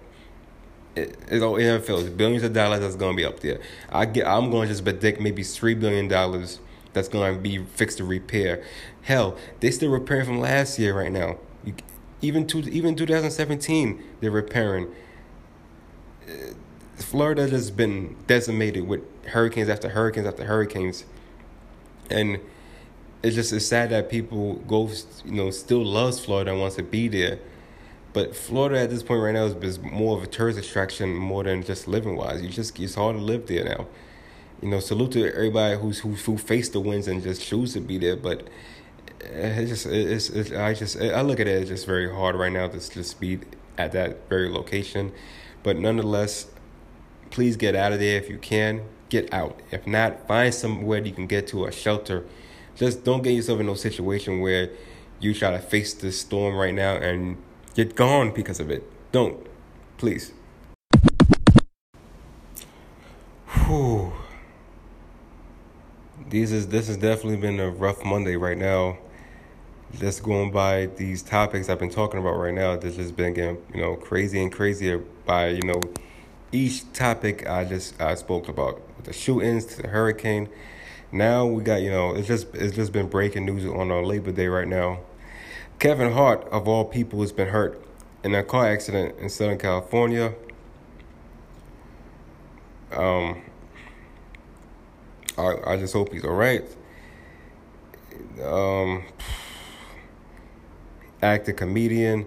[0.96, 3.60] it, it, it feels billions of dollars that's to be up there.
[3.90, 6.60] I get I'm going to just predict maybe 3 billion dollars
[6.92, 8.64] that's going to be fixed to repair.
[9.02, 11.36] Hell, they still repairing from last year right now.
[11.64, 11.74] You,
[12.20, 14.92] even to even 2017 they're repairing.
[16.28, 16.52] Uh,
[16.96, 21.04] Florida has been decimated with hurricanes after hurricanes after hurricanes
[22.10, 22.40] and
[23.22, 24.90] it's just it's sad that people go
[25.24, 27.38] you know still loves Florida and wants to be there.
[28.18, 31.62] But Florida at this point right now is, more of a tourist attraction more than
[31.62, 32.42] just living wise.
[32.42, 33.86] You just it's hard to live there now.
[34.60, 37.80] You know, salute to everybody who's who who faced the winds and just choose to
[37.80, 38.16] be there.
[38.16, 38.48] But
[39.20, 42.50] it's just it's, it's I just I look at it as just very hard right
[42.50, 43.38] now to just be
[43.76, 45.12] at that very location.
[45.62, 46.48] But nonetheless,
[47.30, 49.60] please get out of there if you can get out.
[49.70, 52.24] If not, find somewhere you can get to a shelter.
[52.74, 54.70] Just don't get yourself in no situation where
[55.20, 57.36] you try to face this storm right now and
[57.74, 58.82] get gone because of it.
[59.12, 59.46] Don't.
[59.96, 60.32] Please.
[63.46, 64.12] Whew.
[66.28, 68.98] These is this has definitely been a rough Monday right now.
[69.98, 73.56] Just going by these topics I've been talking about right now, this has been getting,
[73.74, 75.80] you know, crazy and crazier by, you know,
[76.52, 80.48] each topic I just I spoke about the shootings to the hurricane.
[81.10, 84.32] Now we got you know it's just it's just been breaking news on our Labor
[84.32, 85.00] Day right now.
[85.78, 87.80] Kevin Hart of all people has been hurt
[88.24, 90.34] in a car accident in Southern California.
[92.90, 93.42] Um,
[95.36, 96.64] I I just hope he's all right.
[98.44, 99.04] Um,
[101.22, 102.26] actor comedian.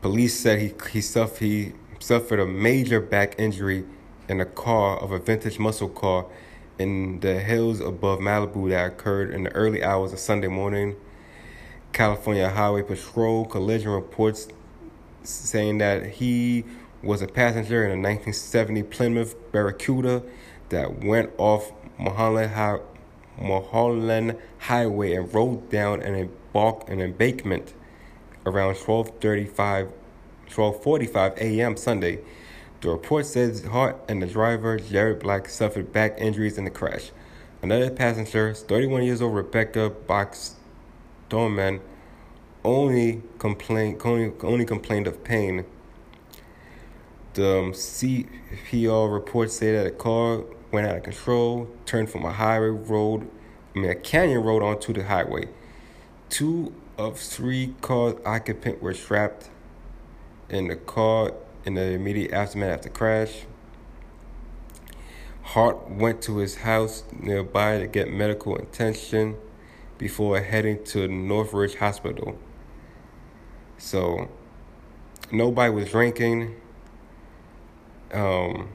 [0.00, 3.84] Police said he he suffered he suffered a major back injury
[4.30, 6.24] in a car of a vintage muscle car
[6.78, 10.96] in the hills above Malibu that occurred in the early hours of Sunday morning.
[11.92, 14.48] California Highway Patrol collision reports
[15.22, 16.64] saying that he
[17.02, 20.22] was a passenger in a 1970 Plymouth Barracuda
[20.68, 22.82] that went off Mulholland,
[23.40, 27.74] Mulholland Highway and rolled down an, embark, an embankment
[28.46, 29.90] around 1235
[30.48, 31.76] 12:45 a.m.
[31.76, 32.20] Sunday.
[32.80, 37.10] The report says Hart and the driver, Jared Black, suffered back injuries in the crash.
[37.60, 40.54] Another passenger, 31 years old Rebecca Box
[41.28, 41.80] Dorman,
[42.64, 45.64] only complained only, only complained of pain.
[47.34, 52.32] The um, CPR reports say that a car went out of control, turned from a
[52.32, 53.28] highway road,
[53.74, 55.48] I mean, a canyon rolled onto the highway.
[56.30, 59.50] Two of three car occupants were trapped
[60.48, 61.32] in the car
[61.64, 63.44] in the immediate aftermath of the crash.
[65.42, 69.36] Hart went to his house nearby to get medical attention
[69.98, 72.38] before heading to Northridge Hospital.
[73.76, 74.28] So,
[75.30, 76.56] nobody was drinking.
[78.12, 78.68] Um,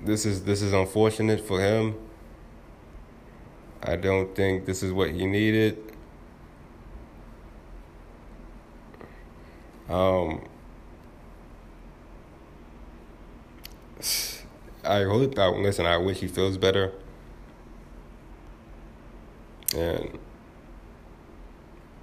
[0.00, 1.96] this is this is unfortunate for him.
[3.82, 5.78] I don't think this is what he needed.
[9.88, 10.48] Um,
[14.84, 15.86] I hope that listen.
[15.86, 16.92] I wish he feels better,
[19.74, 20.18] and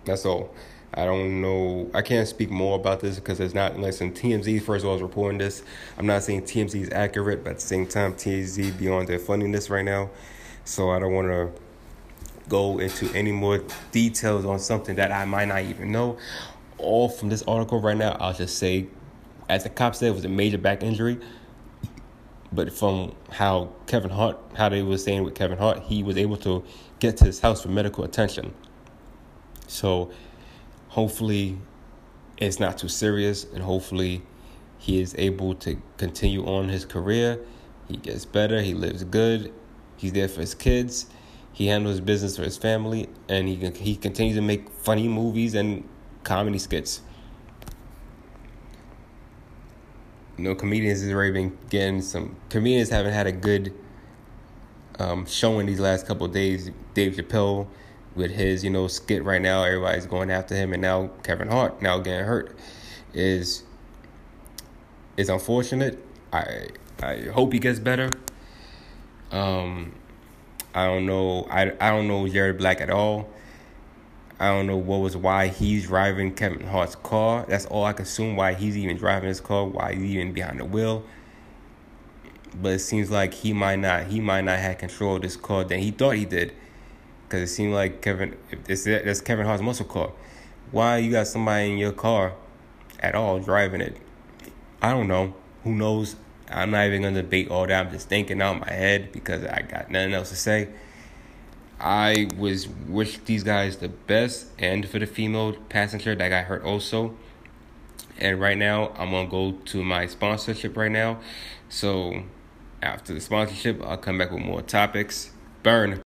[0.05, 0.53] that's all.
[0.93, 1.89] I don't know.
[1.93, 3.79] I can't speak more about this because it's not.
[3.79, 5.63] Listen, TMZ first of all is reporting this.
[5.97, 9.51] I'm not saying TMZ is accurate, but at the same time, TMZ beyond their funding
[9.53, 10.09] this right now,
[10.65, 11.49] so I don't want to
[12.49, 16.17] go into any more details on something that I might not even know.
[16.77, 18.87] All from this article right now, I'll just say,
[19.47, 21.19] as the cop said, it was a major back injury.
[22.51, 26.37] But from how Kevin Hart, how they were saying with Kevin Hart, he was able
[26.37, 26.63] to
[26.99, 28.53] get to his house for medical attention.
[29.67, 30.11] So
[30.89, 31.57] hopefully
[32.37, 34.23] it's not too serious and hopefully
[34.77, 37.39] he is able to continue on his career.
[37.87, 39.53] He gets better, he lives good,
[39.95, 41.05] he's there for his kids,
[41.53, 45.87] he handles business for his family, and he he continues to make funny movies and
[46.23, 47.01] comedy skits.
[50.41, 53.75] You know, comedians has already been getting some comedians haven't had a good
[54.97, 56.71] um, showing these last couple days.
[56.95, 57.67] Dave Chappelle
[58.15, 61.79] with his, you know, skit right now, everybody's going after him, and now Kevin Hart
[61.83, 62.57] now getting hurt
[63.13, 63.61] is
[65.15, 66.03] is unfortunate.
[66.33, 66.69] I
[67.03, 68.09] I hope he gets better.
[69.31, 69.93] Um,
[70.73, 71.45] I don't know.
[71.51, 73.29] I I don't know Jared Black at all.
[74.41, 77.45] I don't know what was why he's driving Kevin Hart's car.
[77.47, 80.59] That's all I can assume why he's even driving his car, why he's even behind
[80.59, 81.03] the wheel.
[82.59, 85.63] But it seems like he might not he might not have control of this car
[85.63, 86.55] than he thought he did
[87.23, 88.35] because it seemed like Kevin,
[88.67, 90.11] if that's Kevin Hart's muscle car.
[90.71, 92.33] Why you got somebody in your car
[92.99, 93.95] at all driving it?
[94.81, 95.35] I don't know.
[95.63, 96.15] Who knows?
[96.49, 97.85] I'm not even gonna debate all that.
[97.85, 100.69] I'm just thinking out my head because I got nothing else to say.
[101.83, 106.63] I was wish these guys the best, and for the female passenger that got hurt
[106.63, 107.17] also.
[108.19, 111.19] And right now, I'm gonna go to my sponsorship right now.
[111.69, 112.21] So
[112.83, 115.31] after the sponsorship, I'll come back with more topics.
[115.63, 116.03] Burn.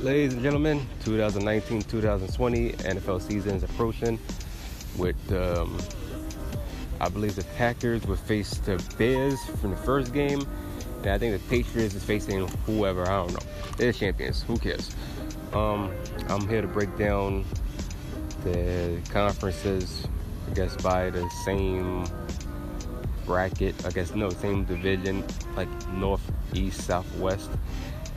[0.00, 4.18] Ladies and gentlemen, 2019-2020 NFL season is approaching.
[4.96, 5.78] With um,
[7.00, 10.46] I believe the Packers will face the Bears from the first game,
[11.02, 13.02] and I think the Patriots is facing whoever.
[13.02, 13.46] I don't know.
[13.76, 14.42] They're champions.
[14.42, 14.94] Who cares?
[15.52, 15.92] Um,
[16.28, 17.44] I'm here to break down
[18.44, 20.06] the conferences.
[20.50, 22.04] I guess by the same
[23.28, 23.74] bracket.
[23.86, 25.22] I guess no, same division,
[25.54, 26.22] like North,
[26.54, 27.50] East, Southwest.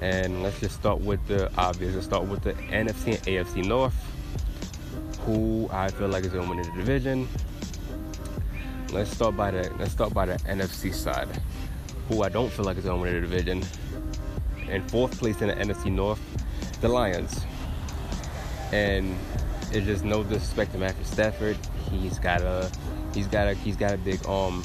[0.02, 1.94] And let's just start with the obvious.
[1.94, 3.94] Let's start with the NFC and AFC North,
[5.26, 7.28] who I feel like is to win the division.
[8.91, 11.30] Let's start by the let's start by the NFC side,
[12.12, 13.63] who I don't feel like is going to win the division.
[14.69, 16.21] And fourth place in the NFC North,
[16.82, 17.45] the Lions.
[18.71, 19.17] And
[19.71, 21.58] it's just no disrespect to Matthew Stafford.
[21.89, 22.69] He's got a
[23.13, 24.63] he's got a he's got a big arm,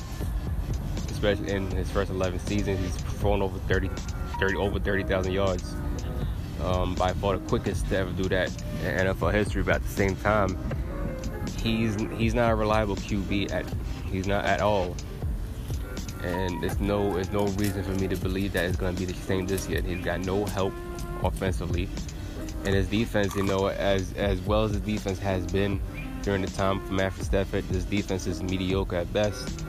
[1.11, 2.78] especially in his first 11 seasons.
[2.78, 3.90] He's thrown over 30
[4.38, 5.74] 30 over 30,000 yards.
[6.62, 8.48] Um, by far the quickest to ever do that
[8.82, 9.62] in NFL history.
[9.62, 10.59] But at the same time,
[11.59, 13.66] he's he's not a reliable QB at
[14.11, 14.96] he's not at all.
[16.22, 19.07] And there's no there's no reason for me to believe that it's going to be
[19.07, 19.83] the same this year.
[19.83, 20.72] He's got no help
[21.22, 21.88] offensively,
[22.64, 25.81] and his defense, you know, as as well as his defense has been
[26.22, 29.64] during the time from Matthew Stafford, this defense is mediocre at best.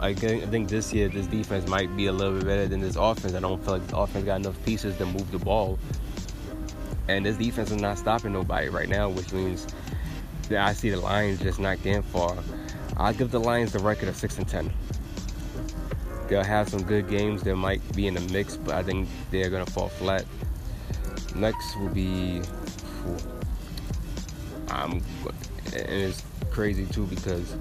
[0.00, 3.34] I think this year this defense might be a little bit better than this offense.
[3.34, 5.78] I don't feel like this offense got enough pieces to move the ball,
[7.08, 9.66] and this defense is not stopping nobody right now, which means
[10.48, 12.36] that I see the Lions just not getting far.
[12.96, 14.72] I'll give the Lions the record of six and ten.
[16.28, 17.42] They'll have some good games.
[17.42, 20.24] They might be in the mix, but I think they're gonna fall flat.
[21.34, 22.42] Next will be,
[24.68, 25.02] I'm, and
[25.74, 27.56] it's crazy too because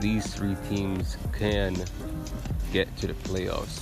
[0.00, 1.76] these three teams can
[2.72, 3.80] get to the playoffs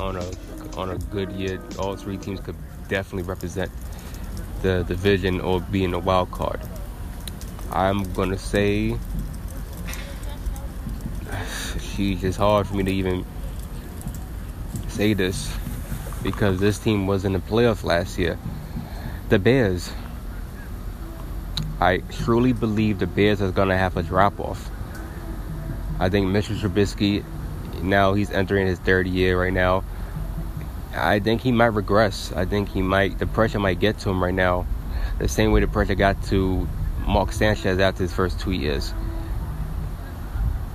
[0.00, 1.60] on a on a good year.
[1.78, 2.56] All three teams could
[2.88, 3.70] definitely represent
[4.62, 6.60] the division or be in the wild card.
[7.72, 8.96] I'm gonna say,
[12.00, 13.26] she's it's hard for me to even
[14.88, 15.54] say this,
[16.22, 18.38] because this team was in the playoffs last year.
[19.28, 19.92] The Bears.
[21.78, 24.70] I truly believe the Bears are going to have a drop off.
[25.98, 27.22] I think Mitchell Trubisky,
[27.82, 29.84] now he's entering his third year right now.
[30.94, 32.32] I think he might regress.
[32.32, 34.66] I think he might, the pressure might get to him right now.
[35.18, 36.66] The same way the pressure got to
[37.06, 38.94] Mark Sanchez after his first two years.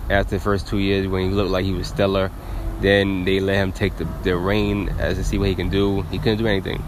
[0.09, 2.31] After the first two years, when he looked like he was stellar,
[2.81, 6.01] then they let him take the, the reign as to see what he can do.
[6.03, 6.83] He couldn't do anything.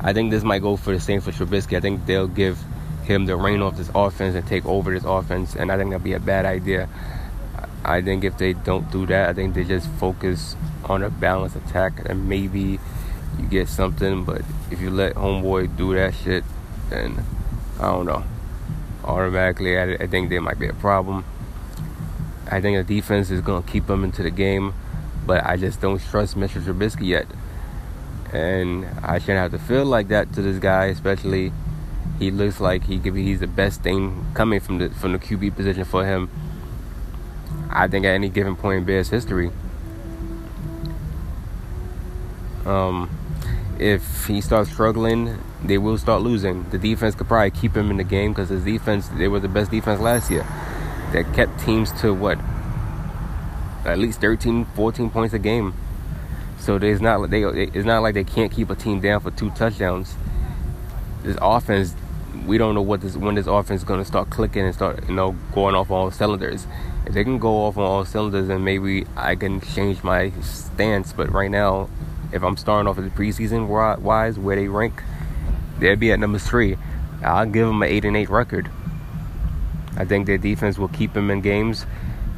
[0.00, 1.76] I think this might go for the same for Trubisky.
[1.76, 2.58] I think they'll give
[3.04, 6.04] him the reign off this offense and take over this offense, and I think that'd
[6.04, 6.88] be a bad idea.
[7.84, 11.56] I think if they don't do that, I think they just focus on a balanced
[11.56, 12.80] attack, and maybe
[13.38, 14.24] you get something.
[14.24, 16.44] But if you let homeboy do that shit,
[16.90, 17.24] then
[17.78, 18.24] I don't know.
[19.04, 21.24] Automatically, I, I think there might be a problem.
[22.50, 24.74] I think the defense is going to keep them into the game,
[25.26, 26.62] but I just don't trust Mr.
[26.62, 27.26] Trubisky yet.
[28.32, 31.52] And I shouldn't have to feel like that to this guy, especially
[32.18, 35.18] he looks like he could be he's the best thing coming from the from the
[35.18, 36.30] QB position for him.
[37.70, 39.50] I think at any given point in Bears history.
[42.64, 43.10] Um,
[43.78, 46.68] if he starts struggling, they will start losing.
[46.70, 49.48] The defense could probably keep him in the game because his defense, they were the
[49.48, 50.46] best defense last year.
[51.12, 52.38] That kept teams to what?
[53.84, 55.74] At least 13, 14 points a game.
[56.58, 59.50] So there's not they it's not like they can't keep a team down for two
[59.50, 60.14] touchdowns.
[61.22, 61.94] This offense,
[62.44, 65.08] we don't know what this when this offense is going to start clicking and start
[65.08, 66.66] you know going off all cylinders.
[67.06, 71.12] If they can go off on all cylinders, then maybe I can change my stance.
[71.12, 71.88] But right now,
[72.32, 73.68] if I'm starting off the preseason
[74.00, 75.02] wise, where they rank,
[75.78, 76.76] they'd be at number three.
[77.22, 78.70] I'll give them an eight and eight record.
[79.96, 81.86] I think their defense will keep them in games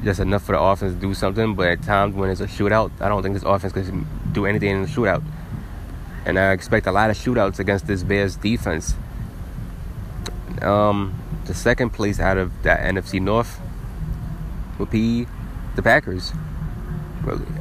[0.05, 1.55] just enough for the offense to do something.
[1.55, 4.71] But at times when it's a shootout, I don't think this offense can do anything
[4.71, 5.23] in the shootout.
[6.25, 8.95] And I expect a lot of shootouts against this Bears defense.
[10.63, 13.61] Um, the second place out of that NFC North
[14.79, 15.27] would be
[15.77, 16.33] the Packers.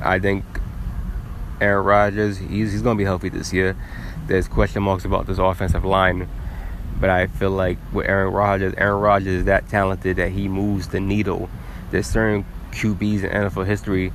[0.01, 0.43] I think
[1.59, 3.75] Aaron Rodgers, he's, he's going to be healthy this year.
[4.27, 6.27] There's question marks about this offensive line.
[6.99, 10.87] But I feel like with Aaron Rodgers, Aaron Rodgers is that talented that he moves
[10.87, 11.49] the needle.
[11.91, 14.11] There's certain QBs in NFL history,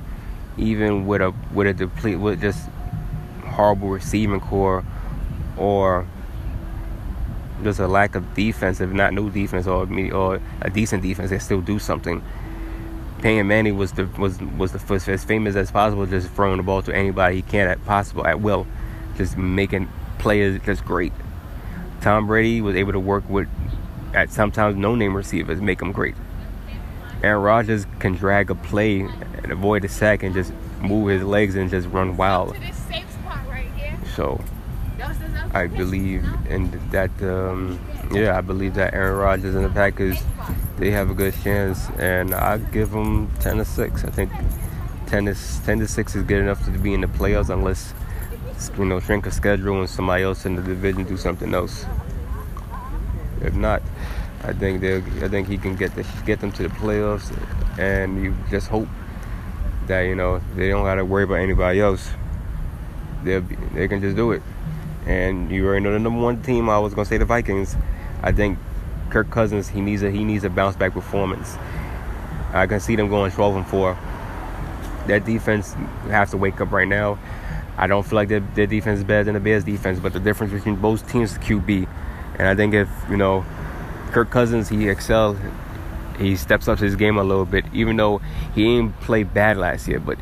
[0.57, 2.69] even with a with a deplete with just
[3.45, 4.83] horrible receiving core
[5.57, 6.07] or
[7.63, 11.39] just a lack of defense, if not no defense or or a decent defense, they
[11.39, 12.21] still do something.
[13.21, 16.63] Peyton Manning was the was was the first as famous as possible, just throwing the
[16.63, 18.67] ball to anybody he can at possible at will,
[19.17, 19.87] just making
[20.19, 21.13] players just great.
[22.03, 23.47] Tom Brady was able to work with
[24.13, 26.15] at sometimes no name receivers, make them great.
[27.23, 30.51] Aaron Rodgers can drag a play and avoid a sack and just
[30.81, 32.57] move his legs and just run wild.
[34.17, 34.43] So
[35.53, 37.09] I believe in that.
[37.21, 37.79] Um,
[38.11, 40.21] yeah, I believe that Aaron Rodgers and the Packers
[40.77, 44.03] they have a good chance, and I give them ten to six.
[44.03, 44.29] I think
[45.07, 47.93] ten to ten to six is good enough to be in the playoffs, unless
[48.77, 51.85] you know shrink a schedule and somebody else in the division do something else.
[53.41, 53.81] If not,
[54.43, 55.03] I think they'll.
[55.23, 57.31] I think he can get the, get them to the playoffs,
[57.77, 58.87] and you just hope
[59.87, 62.09] that you know they don't got to worry about anybody else.
[63.23, 64.41] They they can just do it.
[65.05, 66.69] And you already know the number one team.
[66.69, 67.75] I was gonna say the Vikings.
[68.21, 68.57] I think
[69.09, 71.57] Kirk Cousins he needs a he needs a bounce back performance.
[72.53, 73.97] I can see them going 12 and four.
[75.07, 75.73] That defense
[76.07, 77.17] has to wake up right now.
[77.77, 80.19] I don't feel like their, their defense is better than the Bears defense, but the
[80.19, 81.87] difference between both teams is QB.
[82.37, 83.45] And I think if you know
[84.11, 85.37] Kirk Cousins he excelled,
[86.19, 87.65] he steps up his game a little bit.
[87.73, 88.19] Even though
[88.53, 90.17] he ain't played bad last year, but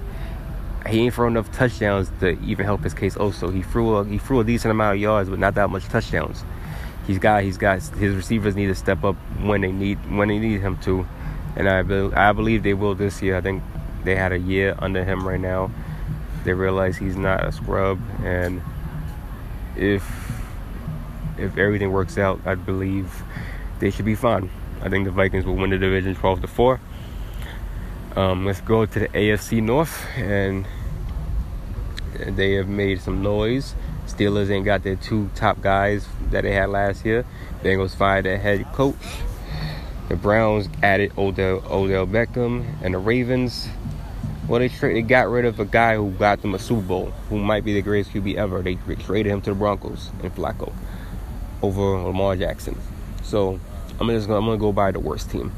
[0.88, 3.16] he ain't throw enough touchdowns to even help his case.
[3.18, 5.86] Also, he threw a he threw a decent amount of yards, but not that much
[5.86, 6.44] touchdowns.
[7.06, 10.40] He's got he's got his receivers need to step up when they need when they
[10.40, 11.06] need him to,
[11.56, 13.38] and I be, I believe they will this year.
[13.38, 13.64] I think
[14.04, 15.72] they had a year under him right now.
[16.44, 18.62] They realize he's not a scrub, and
[19.76, 20.04] if
[21.38, 23.24] if everything works out, I believe
[23.80, 24.50] they should be fine.
[24.82, 26.80] I think the Vikings will win the division 12 to four.
[28.16, 30.66] Um, let's go to the AFC North, and
[32.14, 33.76] they have made some noise.
[34.06, 37.26] Steelers ain't got their two top guys that they had last year.
[37.64, 38.96] Bengals fired their head coach.
[40.10, 43.70] The Browns added Odell, Odell Beckham, and the Ravens.
[44.52, 47.06] Well, they, tra- they got rid of a guy who got them a Super Bowl,
[47.30, 48.62] who might be the greatest QB ever.
[48.62, 50.74] They traded him to the Broncos and Flacco
[51.62, 52.78] over Lamar Jackson.
[53.24, 53.60] So
[54.00, 55.54] I'm just gonna, I'm gonna go by the worst team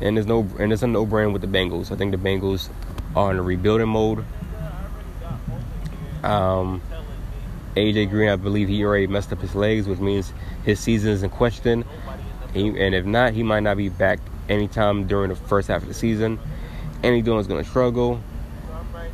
[0.00, 1.90] and there's no and it's a no brainer with the Bengals.
[1.90, 2.68] I think the Bengals
[3.16, 4.24] are in a rebuilding mode.
[6.22, 6.82] Um,
[7.76, 10.32] AJ Green, I believe he already messed up his legs, which means
[10.64, 11.84] his season is in question.
[12.52, 15.88] He, and if not, he might not be back anytime during the first half of
[15.88, 16.38] the season.
[17.02, 18.20] Andy Dalton's gonna struggle.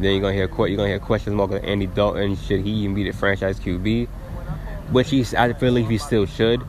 [0.01, 2.36] Then you're gonna hear you're gonna hear questions mark on Andy Dalton.
[2.36, 4.09] Should he even be the franchise QB?
[4.90, 6.62] Which he's I believe he still should.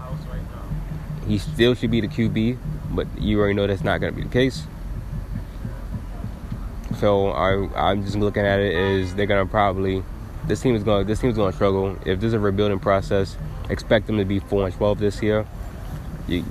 [1.27, 2.57] He still should be the QB,
[2.91, 4.63] but you already know that's not gonna be the case.
[6.99, 10.03] So I I'm just looking at it is they're gonna probably
[10.45, 11.97] this team is going this team's going to struggle.
[12.05, 13.37] If there's a rebuilding process,
[13.69, 15.45] expect them to be four and twelve this year.
[16.27, 16.43] You,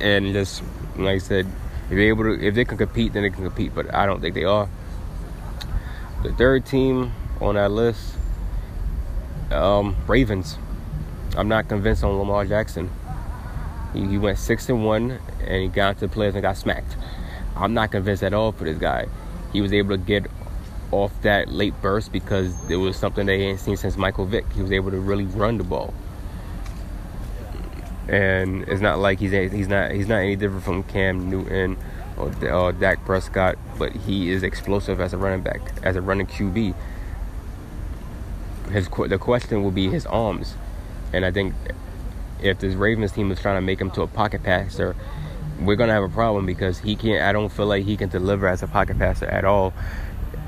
[0.00, 0.62] and just
[0.96, 1.46] like I said,
[1.84, 3.74] if they're able to, if they can compete, then they can compete.
[3.74, 4.68] But I don't think they are.
[6.22, 8.14] The third team on that list,
[9.50, 10.58] um, Ravens.
[11.36, 12.90] I'm not convinced on Lamar Jackson.
[13.92, 16.96] He, he went six and one, and he got to the players and got smacked.
[17.54, 19.06] I'm not convinced at all for this guy.
[19.52, 20.26] He was able to get
[20.90, 24.50] off that late burst because it was something they hadn't seen since Michael Vick.
[24.52, 25.94] He was able to really run the ball,
[28.08, 31.76] and it's not like he's he's not he's not any different from Cam Newton
[32.16, 36.74] or, Dak Prescott, but he is explosive as a running back, as a running QB.
[38.70, 40.54] His the question will be his arms,
[41.12, 41.54] and I think
[42.42, 44.96] if this Ravens team is trying to make him to a pocket passer,
[45.60, 47.22] we're gonna have a problem because he can't.
[47.22, 49.72] I don't feel like he can deliver as a pocket passer at all.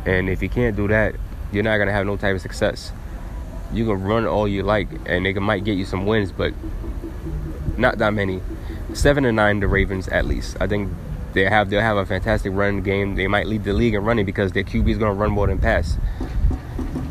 [0.05, 1.15] And if you can't do that,
[1.53, 2.93] you're not gonna have no type of success.
[3.73, 6.53] You can run all you like, and they might get you some wins, but
[7.77, 8.41] not that many.
[8.95, 10.57] Seven and nine, the Ravens at least.
[10.61, 10.91] I think
[11.39, 13.15] they have they'll have a fantastic run game.
[13.15, 15.59] They might lead the league in running because their QB is gonna run more than
[15.59, 15.97] pass.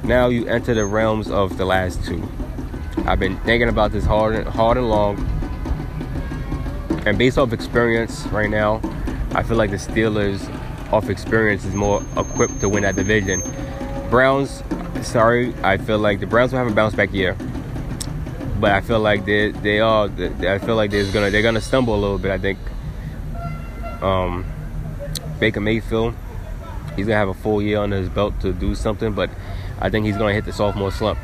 [0.03, 2.28] Now you enter the realms of the last two.
[3.05, 5.17] I've been thinking about this hard, and, hard and long,
[7.05, 8.82] and based off experience right now,
[9.34, 10.41] I feel like the Steelers
[10.91, 13.41] off experience is more equipped to win that division.
[14.09, 14.61] Browns,
[15.03, 17.34] sorry, I feel like the Browns will have a bounce back year,
[18.59, 20.09] but I feel like they they are.
[20.09, 22.32] I feel like they're gonna they're gonna stumble a little bit.
[22.32, 22.59] I think
[24.01, 24.45] um,
[25.39, 26.13] Baker Mayfield,
[26.95, 29.29] he's gonna have a full year on his belt to do something, but
[29.79, 31.19] I think he's gonna hit the sophomore slump.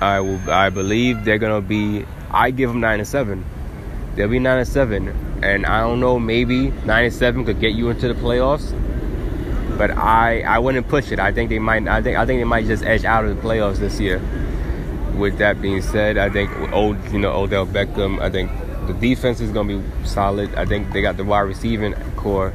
[0.00, 0.50] I will.
[0.50, 2.06] I believe they're gonna be.
[2.30, 3.44] I give them nine and seven.
[4.14, 5.08] They'll be nine and seven,
[5.42, 6.18] and I don't know.
[6.18, 8.72] Maybe nine and seven could get you into the playoffs,
[9.76, 11.20] but I I wouldn't push it.
[11.20, 11.86] I think they might.
[11.86, 14.20] I think I think they might just edge out of the playoffs this year.
[15.18, 18.20] With that being said, I think old you know Odell Beckham.
[18.20, 18.50] I think
[18.92, 20.54] the defense is gonna be solid.
[20.54, 22.52] I think they got the wide receiving core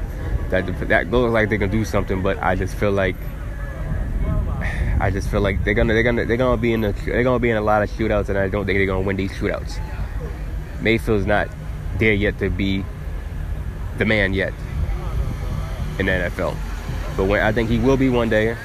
[0.50, 3.16] that that looks like they can do something, but I just feel like
[5.00, 7.40] I just feel like they're gonna they're gonna they're gonna be in a, they're gonna
[7.40, 9.80] be in a lot of shootouts, and I don't think they're gonna win these shootouts.
[10.82, 11.50] Mayfield's not
[11.98, 12.84] there yet to be
[13.98, 14.54] the man yet
[16.00, 16.56] in the NFL,
[17.18, 18.56] but when I think he will be one day.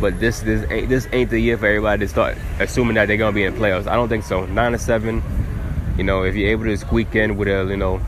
[0.00, 3.16] But this this ain't this ain't the year for everybody to start assuming that they're
[3.16, 3.86] gonna be in the playoffs.
[3.86, 4.46] I don't think so.
[4.46, 5.22] Nine to seven,
[5.96, 8.00] you know, if you're able to squeak in with a you know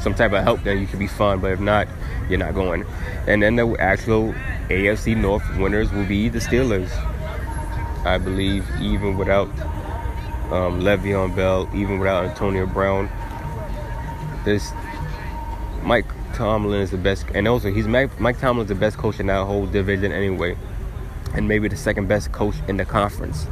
[0.00, 1.40] some type of help, then you should be fun.
[1.40, 1.88] But if not,
[2.28, 2.84] you're not going.
[3.26, 4.34] And then the actual
[4.68, 6.90] AFC North winners will be the Steelers.
[8.04, 9.48] I believe even without
[10.50, 13.08] um, Le'Veon Bell, even without Antonio Brown,
[14.44, 14.72] this
[15.82, 19.20] Mike Tomlin is the best, and also he's Mike, Mike Tomlin is the best coach
[19.20, 20.56] in that whole division anyway,
[21.34, 23.46] and maybe the second best coach in the conference.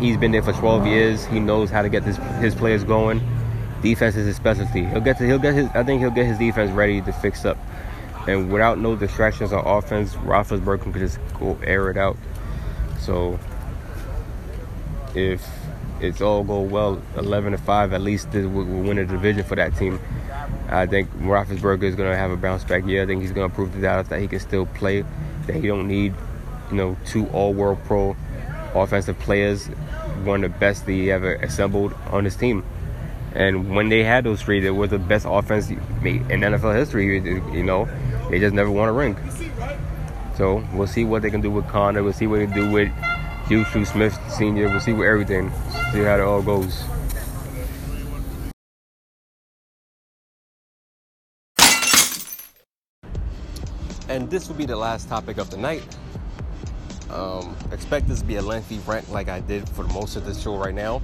[0.00, 1.24] He's been there for 12 years.
[1.26, 3.20] He knows how to get his his players going.
[3.82, 4.84] Defense is his specialty.
[4.84, 7.44] He'll get to he'll get his I think he'll get his defense ready to fix
[7.44, 7.58] up.
[8.26, 12.16] And without no distractions on offense, Roethlisberger can just go air it out.
[13.00, 13.38] So
[15.14, 15.46] if
[16.00, 19.56] it's all go well, 11 to 5 at least we will win a division for
[19.56, 20.00] that team.
[20.68, 23.02] I think Roethlisberger is going to have a bounce back year.
[23.02, 25.04] I think he's going to prove to Dallas that he can still play,
[25.46, 26.14] that he don't need,
[26.70, 28.16] you know, two All-World Pro
[28.74, 29.66] offensive players,
[30.24, 32.64] one of the best he ever assembled on his team.
[33.34, 37.18] And when they had those three, they were the best offense in NFL history.
[37.18, 37.88] You know,
[38.30, 39.16] they just never won a ring.
[40.36, 42.02] So we'll see what they can do with Conner.
[42.02, 42.92] We'll see what they do with
[43.48, 44.68] Juju Smith Sr.
[44.68, 45.50] We'll see with everything.
[45.92, 46.84] See how it all goes.
[54.08, 55.82] And this will be the last topic of the night.
[57.14, 60.34] Um, expect this to be a lengthy rant like I did for most of the
[60.34, 61.00] show right now.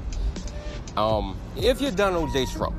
[0.96, 2.46] Um, if you're Donald J.
[2.46, 2.74] Trump,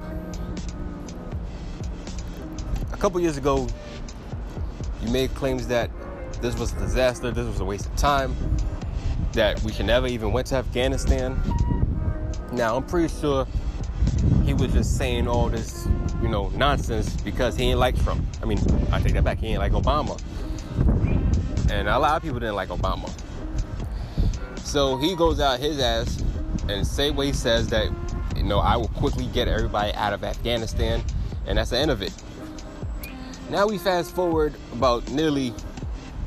[2.92, 3.68] a couple years ago,
[5.02, 5.90] you made claims that
[6.42, 8.36] this was a disaster, this was a waste of time,
[9.32, 11.42] that we should never even went to Afghanistan.
[12.52, 13.48] Now I'm pretty sure
[14.44, 15.88] he was just saying all this,
[16.22, 18.26] you know, nonsense because he ain't like Trump.
[18.42, 18.60] I mean,
[18.92, 19.38] I take that back.
[19.38, 20.20] He ain't like Obama,
[21.72, 23.10] and a lot of people didn't like Obama.
[24.60, 26.24] So he goes out his ass
[26.70, 27.90] and say what he says that
[28.36, 31.04] you know I will quickly get everybody out of Afghanistan,
[31.48, 32.14] and that's the end of it.
[33.50, 35.54] Now we fast forward about nearly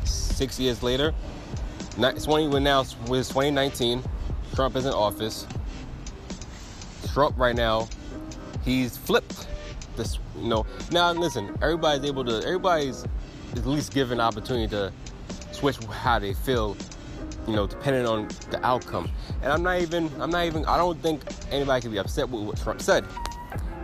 [0.05, 1.15] six years later.
[1.97, 4.03] It's 20 when now it's 2019.
[4.55, 5.47] Trump is in office.
[7.13, 7.89] Trump right now,
[8.65, 9.47] he's flipped
[9.97, 10.19] this.
[10.37, 12.39] You know, now listen, everybody's able to.
[12.39, 13.05] Everybody's
[13.53, 14.93] at least given opportunity to
[15.73, 16.77] switch how they feel
[17.47, 19.11] you know, depending on the outcome.
[19.43, 22.43] And I'm not even, I'm not even, I don't think anybody can be upset with
[22.43, 23.05] what Trump said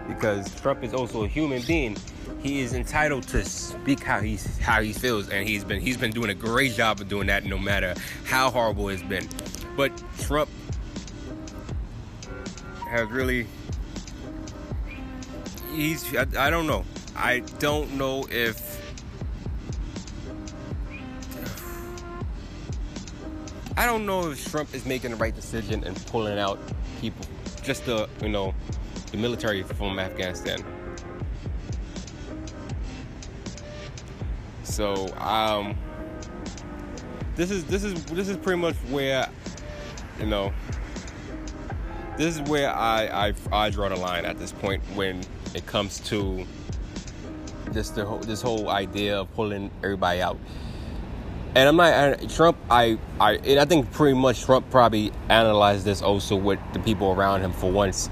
[0.09, 1.97] because Trump is also a human being.
[2.43, 6.11] He is entitled to speak how he how he feels, and he's been he's been
[6.11, 9.29] doing a great job of doing that, no matter how horrible it's been.
[9.77, 10.49] But Trump
[12.89, 13.47] has really
[15.75, 18.80] he's I, I don't know I don't know if
[23.81, 26.59] I don't know if Trump is making the right decision and pulling out
[27.01, 27.25] people,
[27.63, 28.55] just the you know,
[29.11, 30.63] the military from Afghanistan.
[34.65, 35.79] So um,
[37.37, 39.27] this is this is this is pretty much where
[40.19, 40.53] you know
[42.19, 45.23] this is where I I, I draw the line at this point when
[45.55, 46.47] it comes to
[47.71, 50.37] this the this whole idea of pulling everybody out
[51.55, 52.57] and I'm not Trump.
[52.71, 57.41] I I I think pretty much Trump probably analyzed this also with the people around
[57.41, 58.09] him for once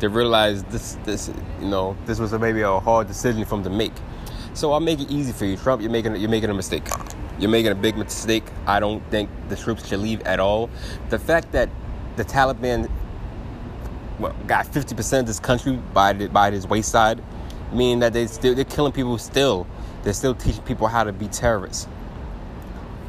[0.00, 1.30] to realize this this
[1.60, 3.92] you know this was a, maybe a hard decision for him to make.
[4.54, 5.80] So I'll make it easy for you, Trump.
[5.80, 6.86] You're making you're making a mistake.
[7.38, 8.44] You're making a big mistake.
[8.66, 10.68] I don't think the troops should leave at all.
[11.08, 11.70] The fact that
[12.16, 12.90] the Taliban
[14.18, 17.24] well, got 50% of this country by the, by this wayside,
[17.72, 19.66] meaning that they still they're killing people still.
[20.02, 21.88] They're still teaching people how to be terrorists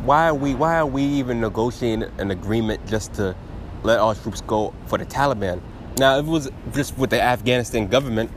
[0.03, 3.35] why are we why are we even negotiating an agreement just to
[3.83, 5.61] let our troops go for the Taliban?
[5.97, 8.29] Now, if it was just with the Afghanistan government,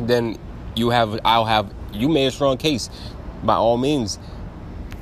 [0.00, 0.38] then
[0.76, 2.88] you have I'll have you made a strong case.
[3.42, 4.18] By all means,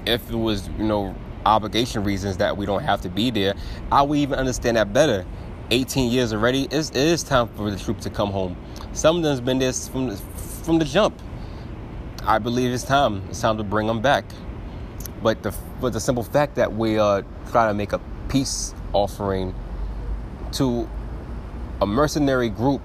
[0.07, 1.15] if it was you know
[1.45, 3.55] obligation reasons that we don't have to be there,
[3.93, 5.25] I would even understand that better.
[5.73, 8.57] 18 years already, it's, it is time for the troops to come home.
[8.93, 11.21] Some of them's been there from from the jump.
[12.25, 13.23] I believe it's time.
[13.31, 14.25] It's time to bring them back.
[15.27, 19.57] But the but the simple fact that we are trying to make a peace offering
[20.53, 20.89] to
[21.83, 22.81] a mercenary group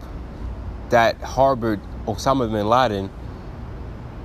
[0.90, 3.12] that harbored Osama bin Laden,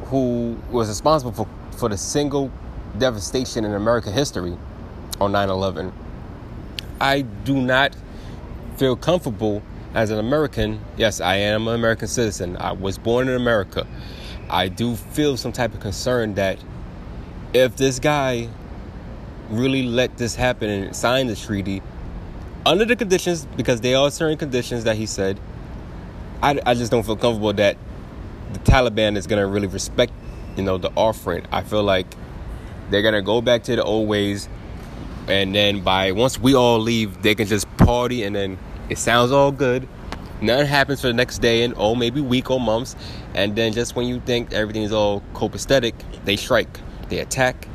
[0.06, 1.46] who was responsible for,
[1.76, 2.50] for the single
[2.96, 4.56] devastation in American history
[5.20, 5.92] on 9 11.
[6.98, 7.94] I do not
[8.78, 9.62] feel comfortable
[9.92, 10.80] as an American.
[10.96, 12.56] Yes, I am an American citizen.
[12.56, 13.86] I was born in America.
[14.48, 16.58] I do feel some type of concern that
[17.56, 18.48] if this guy
[19.50, 21.82] really let this happen and sign the treaty
[22.66, 25.38] under the conditions, because there are certain conditions that he said,
[26.42, 27.76] I, I just don't feel comfortable that
[28.52, 30.12] the Taliban is going to really respect,
[30.56, 31.46] you know, the offering.
[31.52, 32.06] I feel like
[32.90, 34.48] they're going to go back to the old ways.
[35.28, 39.32] And then by once we all leave, they can just party and then it sounds
[39.32, 39.88] all good.
[40.40, 42.96] Nothing happens for the next day and oh maybe week or months.
[43.34, 45.94] And then just when you think everything's all copacetic,
[46.24, 46.80] they strike.
[47.08, 47.68] They attack,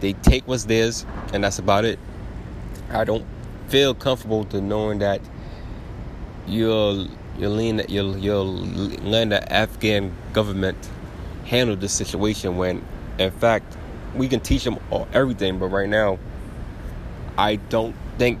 [0.00, 1.98] they take what's theirs, and that's about it.
[2.90, 3.24] I don't
[3.68, 5.20] feel comfortable to knowing that
[6.46, 7.08] you'll
[7.38, 10.76] you'll lean you'll you'll let the Afghan government
[11.46, 12.84] handle this situation when
[13.18, 13.76] in fact
[14.14, 16.18] we can teach them all, everything but right now
[17.36, 18.38] I don't think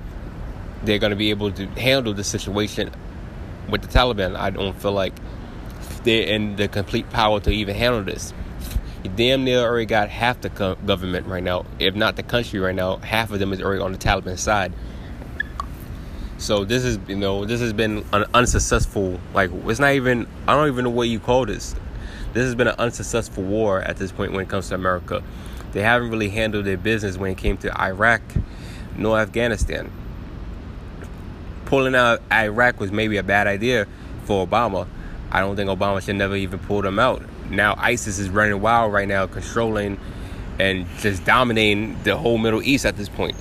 [0.84, 2.90] they're going to be able to handle the situation
[3.68, 4.36] with the Taliban.
[4.36, 5.14] I don't feel like
[6.04, 8.32] they're in the complete power to even handle this
[9.08, 12.74] damn near already got half the co- government right now, if not the country right
[12.74, 12.96] now.
[12.96, 14.72] Half of them is already on the Taliban side.
[16.38, 19.20] So this is, you know, this has been an unsuccessful.
[19.32, 20.26] Like it's not even.
[20.48, 21.74] I don't even know what you call this.
[22.32, 25.22] This has been an unsuccessful war at this point when it comes to America.
[25.72, 28.22] They haven't really handled their business when it came to Iraq,
[28.96, 29.90] nor Afghanistan.
[31.66, 33.86] Pulling out Iraq was maybe a bad idea
[34.24, 34.86] for Obama.
[35.30, 38.92] I don't think Obama should never even pull them out now ISIS is running wild
[38.92, 39.98] right now, controlling
[40.58, 43.36] and just dominating the whole Middle East at this point.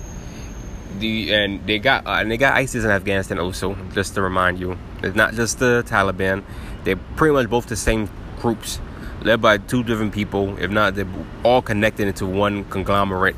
[0.99, 3.75] The and they got uh, and they got ISIS in Afghanistan also.
[3.93, 6.43] Just to remind you, it's not just the Taliban.
[6.83, 8.79] They're pretty much both the same groups,
[9.21, 10.57] led by two different people.
[10.59, 11.07] If not, they're
[11.43, 13.35] all connected into one conglomerate.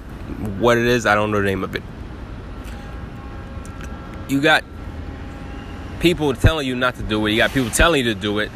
[0.60, 1.84] What it is, I don't know the name of it.
[4.28, 4.64] You got
[6.00, 7.32] people telling you not to do it.
[7.32, 8.52] You got people telling you to do it.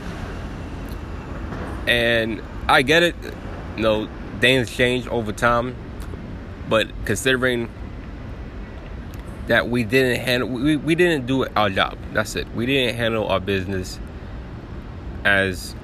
[1.88, 3.16] And I get it,
[3.76, 4.10] you know,
[4.40, 5.76] things change over time,
[6.68, 7.70] but considering
[9.48, 11.98] that we didn't handle we, we didn't do our job.
[12.14, 12.48] That's it.
[12.54, 14.00] We didn't handle our business
[15.26, 15.76] as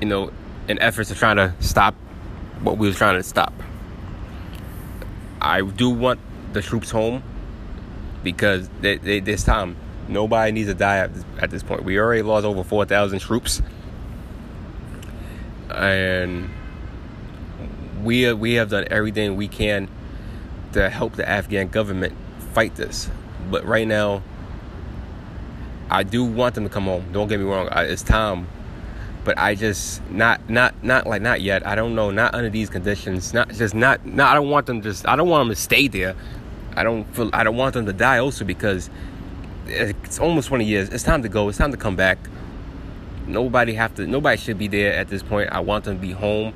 [0.00, 0.30] you know,
[0.68, 1.94] in efforts of trying to stop
[2.62, 3.52] what we were trying to stop.
[5.40, 6.20] I do want
[6.52, 7.22] the troops home
[8.22, 9.76] because they, they, this time
[10.08, 11.84] nobody needs to die at this, at this point.
[11.84, 13.62] We already lost over 4,000 troops.
[15.78, 16.50] And
[18.02, 19.88] we we have done everything we can
[20.72, 22.14] to help the Afghan government
[22.52, 23.10] fight this.
[23.50, 24.22] But right now,
[25.90, 27.06] I do want them to come home.
[27.12, 27.68] Don't get me wrong.
[27.72, 28.48] It's time.
[29.24, 31.66] But I just not not not like not yet.
[31.66, 32.10] I don't know.
[32.10, 33.32] Not under these conditions.
[33.34, 34.04] Not just not.
[34.04, 34.32] Not.
[34.32, 35.06] I don't want them just.
[35.06, 36.14] I don't want them to stay there.
[36.76, 37.30] I don't feel.
[37.32, 38.90] I don't want them to die also because
[39.66, 40.88] it's almost 20 years.
[40.88, 41.48] It's time to go.
[41.48, 42.18] It's time to come back.
[43.28, 44.06] Nobody have to.
[44.06, 45.50] Nobody should be there at this point.
[45.52, 46.54] I want them to be home.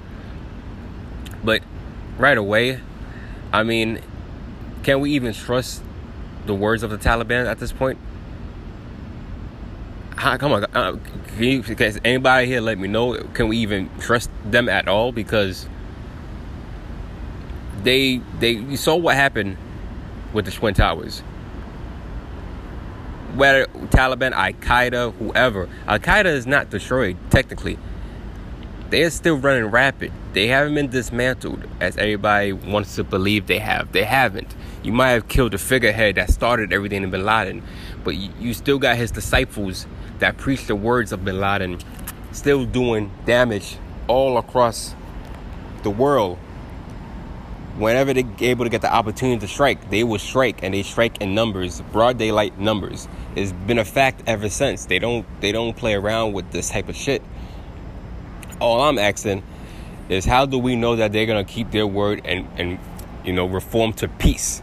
[1.45, 1.63] But
[2.19, 2.81] right away,
[3.53, 4.01] I mean,
[4.83, 5.83] can we even trust
[6.47, 7.99] the words of the Taliban at this point?
[10.17, 10.99] Come on, uh,
[11.37, 13.15] can, you, can anybody here let me know?
[13.35, 15.11] Can we even trust them at all?
[15.11, 15.67] Because
[17.83, 19.57] they they you saw what happened
[20.33, 21.23] with the Twin Towers.
[23.35, 27.79] Whether Taliban, Al Qaeda, whoever, Al Qaeda is not destroyed technically.
[28.91, 30.13] They are still running rapid.
[30.35, 33.93] They haven't been dismantled as everybody wants to believe they have.
[33.93, 34.55] They haven't.
[34.83, 37.63] You might have killed the figurehead that started everything in Bin Laden,
[38.05, 39.87] but you still got his disciples
[40.19, 41.79] that preach the words of Bin Laden,
[42.33, 43.79] still doing damage
[44.09, 44.95] all across
[45.85, 46.39] the world.
[47.79, 51.21] Whenever they're able to get the opportunity to strike, they will strike, and they strike
[51.23, 53.09] in numbers, broad daylight numbers.
[53.35, 54.85] It's been a fact ever since.
[54.85, 57.23] They don't they don't play around with this type of shit
[58.63, 59.43] all I'm asking
[60.09, 62.79] is how do we know that they're gonna keep their word and and
[63.25, 64.63] you know reform to peace?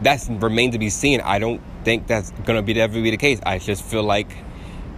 [0.00, 1.20] That's remain to be seen.
[1.20, 3.40] I don't think that's gonna be ever be the case.
[3.44, 4.28] I just feel like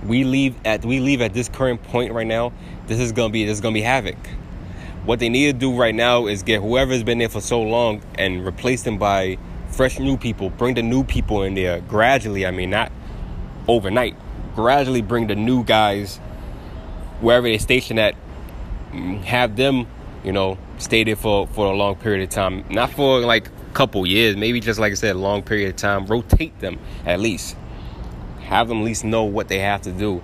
[0.05, 2.53] we leave at we leave at this current point right now.
[2.87, 4.17] This is gonna be this is gonna be havoc.
[5.07, 8.03] What they need to do right now is get whoever's been there for so long
[8.17, 9.39] and replace them by
[9.69, 10.51] fresh new people.
[10.51, 12.45] Bring the new people in there gradually.
[12.45, 12.91] I mean, not
[13.69, 14.17] overnight.
[14.57, 16.17] Gradually bring the new guys
[17.21, 18.17] wherever they station at,
[18.91, 19.87] mm, have them,
[20.25, 22.65] you know, stay there for, for a long period of time.
[22.69, 25.77] Not for like a couple years, maybe just like I said, a long period of
[25.77, 26.07] time.
[26.07, 27.55] Rotate them at least.
[28.41, 30.21] Have them at least know what they have to do.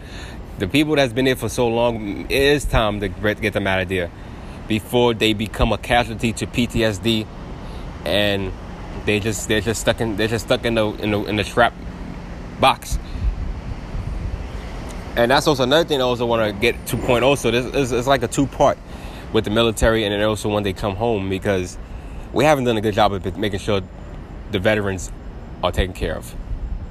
[0.58, 3.80] The people that's been there for so long, it is time to get them out
[3.80, 4.10] of there
[4.68, 7.26] before they become a casualty to PTSD
[8.04, 8.52] and
[9.04, 11.44] they just they're just stuck in they're just stuck in the in the in the
[11.44, 11.74] trap
[12.60, 12.98] box.
[15.16, 17.92] And that's also another thing I also want to get to point also this is
[17.92, 18.78] it's like a two part
[19.32, 21.78] with the military and then also when they come home because
[22.32, 23.82] we haven't done a good job of making sure
[24.52, 25.12] the veterans
[25.62, 26.34] are taken care of.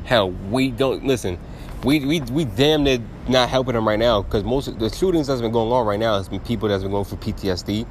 [0.03, 1.39] Hell we don't listen
[1.83, 5.27] we we, we damn near not helping them right now because most of the shootings
[5.27, 7.87] that's been going on right now has been people that's been going through PTSD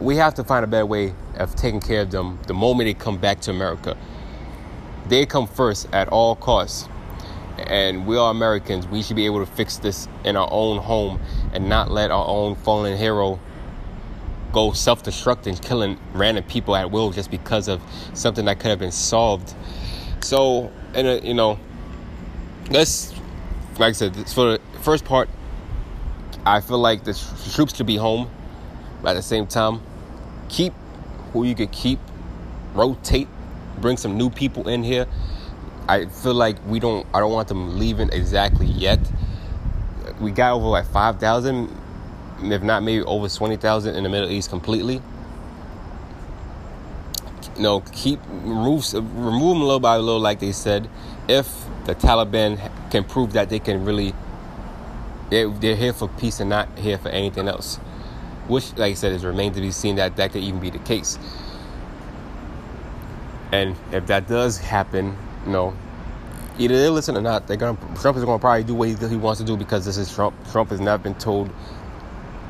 [0.00, 2.94] we have to find a better way of taking care of them the moment they
[2.94, 3.96] come back to America
[5.08, 6.88] they come first at all costs
[7.66, 8.86] and we are Americans.
[8.86, 11.20] We should be able to fix this in our own home
[11.52, 13.38] and not let our own fallen hero
[14.52, 17.80] go self-destructing, killing random people at will just because of
[18.14, 19.54] something that could have been solved.
[20.20, 21.58] So, and uh, you know,
[22.70, 23.12] let's
[23.78, 25.28] like I said, for the first part,
[26.44, 27.14] I feel like the
[27.52, 28.30] troops should be home.
[29.02, 29.80] But at the same time,
[30.48, 30.74] keep
[31.32, 31.98] who you could keep,
[32.74, 33.28] rotate,
[33.78, 35.06] bring some new people in here
[35.90, 37.04] I feel like we don't.
[37.12, 39.00] I don't want them leaving exactly yet.
[40.20, 41.68] We got over like five thousand,
[42.42, 45.02] if not maybe over twenty thousand in the Middle East completely.
[47.56, 50.88] You know, keep remove remove them little by little, like they said.
[51.28, 51.52] If
[51.84, 54.14] the Taliban can prove that they can really,
[55.30, 57.76] they're, they're here for peace and not here for anything else.
[58.48, 60.78] Which, like I said, is remains to be seen that that could even be the
[60.80, 61.18] case.
[63.52, 65.16] And if that does happen,
[65.46, 65.76] you know,
[66.58, 69.16] either they listen or not, they're gonna Trump is gonna probably do what he, he
[69.16, 70.34] wants to do because this is Trump.
[70.50, 71.48] Trump has not been told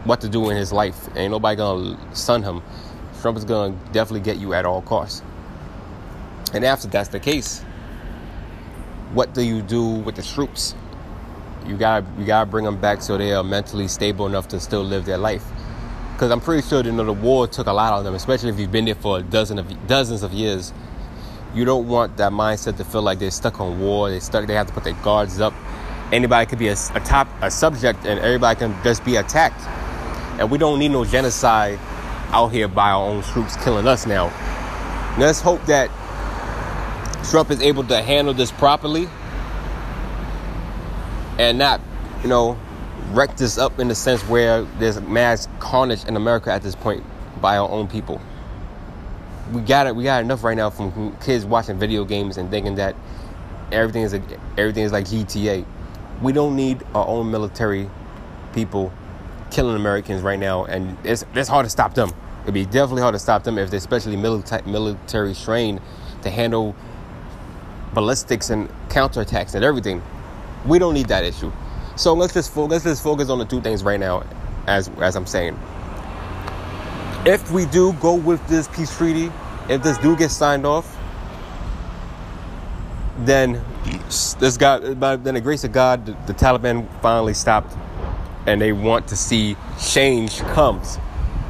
[0.04, 1.08] what to do in his life.
[1.16, 2.62] Ain't nobody gonna son him.
[3.20, 5.22] Trump is gonna definitely get you at all costs.
[6.52, 7.64] And after that's the case,
[9.12, 10.74] what do you do with the troops?
[11.66, 14.82] You gotta you gotta bring them back so they are mentally stable enough to still
[14.82, 15.44] live their life.
[16.12, 18.50] Because I'm pretty sure you know the war took a lot out of them, especially
[18.50, 20.72] if you've been there for a dozen of dozens of years
[21.54, 24.10] you don't want that mindset to feel like they're stuck on war.
[24.10, 24.46] They stuck.
[24.46, 25.52] They have to put their guards up.
[26.12, 29.60] Anybody could be a, a top a subject, and everybody can just be attacked.
[30.38, 31.78] And we don't need no genocide
[32.30, 34.26] out here by our own troops killing us now.
[35.18, 35.90] Let's hope that
[37.24, 39.08] Trump is able to handle this properly
[41.38, 41.80] and not,
[42.22, 42.58] you know,
[43.12, 47.04] wreck this up in the sense where there's mass carnage in America at this point
[47.40, 48.20] by our own people.
[49.52, 49.96] We got it.
[49.96, 52.94] We got enough right now from kids watching video games and thinking that
[53.72, 54.14] everything is
[54.56, 55.64] everything is like GTA.
[56.22, 57.90] We don't need our own military
[58.52, 58.92] people
[59.50, 62.12] killing Americans right now, and it's it's hard to stop them.
[62.42, 65.80] It'd be definitely hard to stop them if they're especially military military trained
[66.22, 66.76] to handle
[67.94, 70.02] ballistics and counterattacks and everything.
[70.66, 71.52] We don't need that issue.
[71.96, 74.24] So let's just fo- let's just focus on the two things right now,
[74.66, 75.58] as as I'm saying.
[77.26, 79.30] If we do go with this peace treaty,
[79.68, 80.96] if this do get signed off,
[83.18, 83.62] then
[84.38, 87.76] this God, by then the grace of God, the, the Taliban finally stopped,
[88.46, 90.98] and they want to see change comes.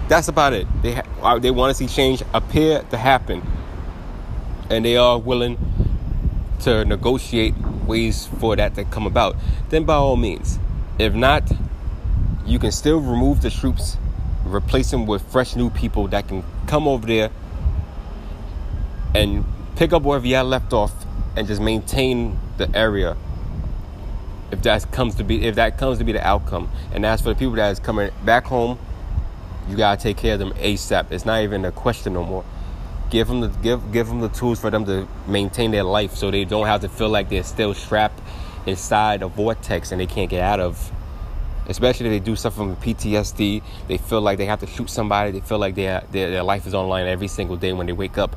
[0.09, 0.67] That's about it.
[0.83, 3.43] They ha- uh, they want to see change appear to happen,
[4.69, 5.57] and they are willing
[6.61, 7.55] to negotiate
[7.87, 9.37] ways for that to come about.
[9.69, 10.59] Then by all means,
[10.99, 11.51] if not,
[12.47, 13.97] you can still remove the troops,
[14.45, 17.31] replace them with fresh new people that can come over there
[19.15, 19.45] and
[19.77, 20.93] pick up wherever had left off
[21.37, 23.17] and just maintain the area.
[24.51, 26.71] If that comes to be if that comes to be the outcome.
[26.93, 28.79] And as for the people that is coming back home
[29.71, 32.45] you gotta take care of them asap it's not even a question no more
[33.11, 36.31] give them the give give them the tools for them to maintain their life so
[36.31, 38.21] they don't have to feel like they're still trapped
[38.67, 40.93] inside a vortex and they can't get out of
[41.69, 45.33] especially if they do suffer from PTSD they feel like they have to shoot somebody
[45.33, 48.37] they feel like their, their, life is online every single day when they wake up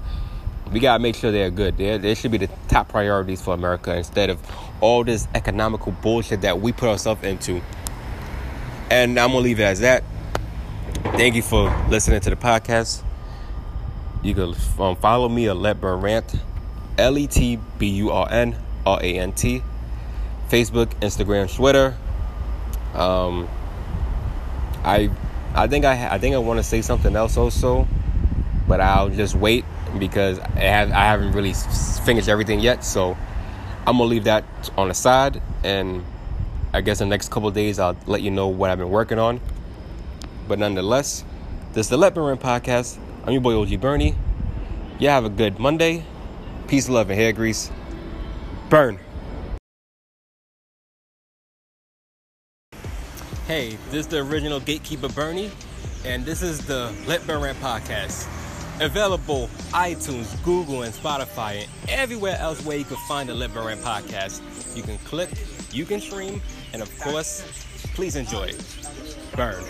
[0.74, 1.78] we gotta make sure they're good.
[1.78, 4.40] They're, they should be the top priorities for America instead of
[4.82, 7.62] all this economical bullshit that we put ourselves into.
[8.90, 10.04] And I'm gonna leave it as that.
[11.16, 13.04] Thank you for listening to the podcast.
[14.24, 16.36] You can um, follow me at Let Burn Rant,
[16.98, 18.56] L E T B U R N
[18.86, 19.62] R A N T,
[20.50, 21.98] Facebook, Instagram, Twitter.
[22.94, 23.50] Um,
[24.86, 25.10] I
[25.54, 27.86] I think I I think I want to say something else also,
[28.66, 29.66] but I'll just wait
[30.00, 31.54] because I, have, I haven't really
[32.06, 32.86] finished everything yet.
[32.86, 33.18] So
[33.86, 34.46] I'm gonna leave that
[34.78, 36.02] on the side, and
[36.72, 39.42] I guess the next couple days I'll let you know what I've been working on.
[40.48, 41.26] But nonetheless,
[41.74, 42.98] this is the Let Burn podcast.
[43.26, 44.16] I'm your boy OG Bernie.
[45.00, 46.04] You have a good Monday.
[46.68, 47.72] Peace, love, and hair grease.
[48.70, 49.00] Burn.
[53.48, 55.52] Hey, this is the original Gatekeeper Bernie,
[56.04, 58.28] and this is the Let Burn Rant podcast.
[58.82, 63.68] Available iTunes, Google, and Spotify, and everywhere else where you can find the Let Burn
[63.68, 64.42] Rant podcast.
[64.76, 65.30] You can click,
[65.72, 66.42] you can stream,
[66.74, 67.42] and of course,
[67.94, 68.52] please enjoy.
[69.34, 69.64] Burn.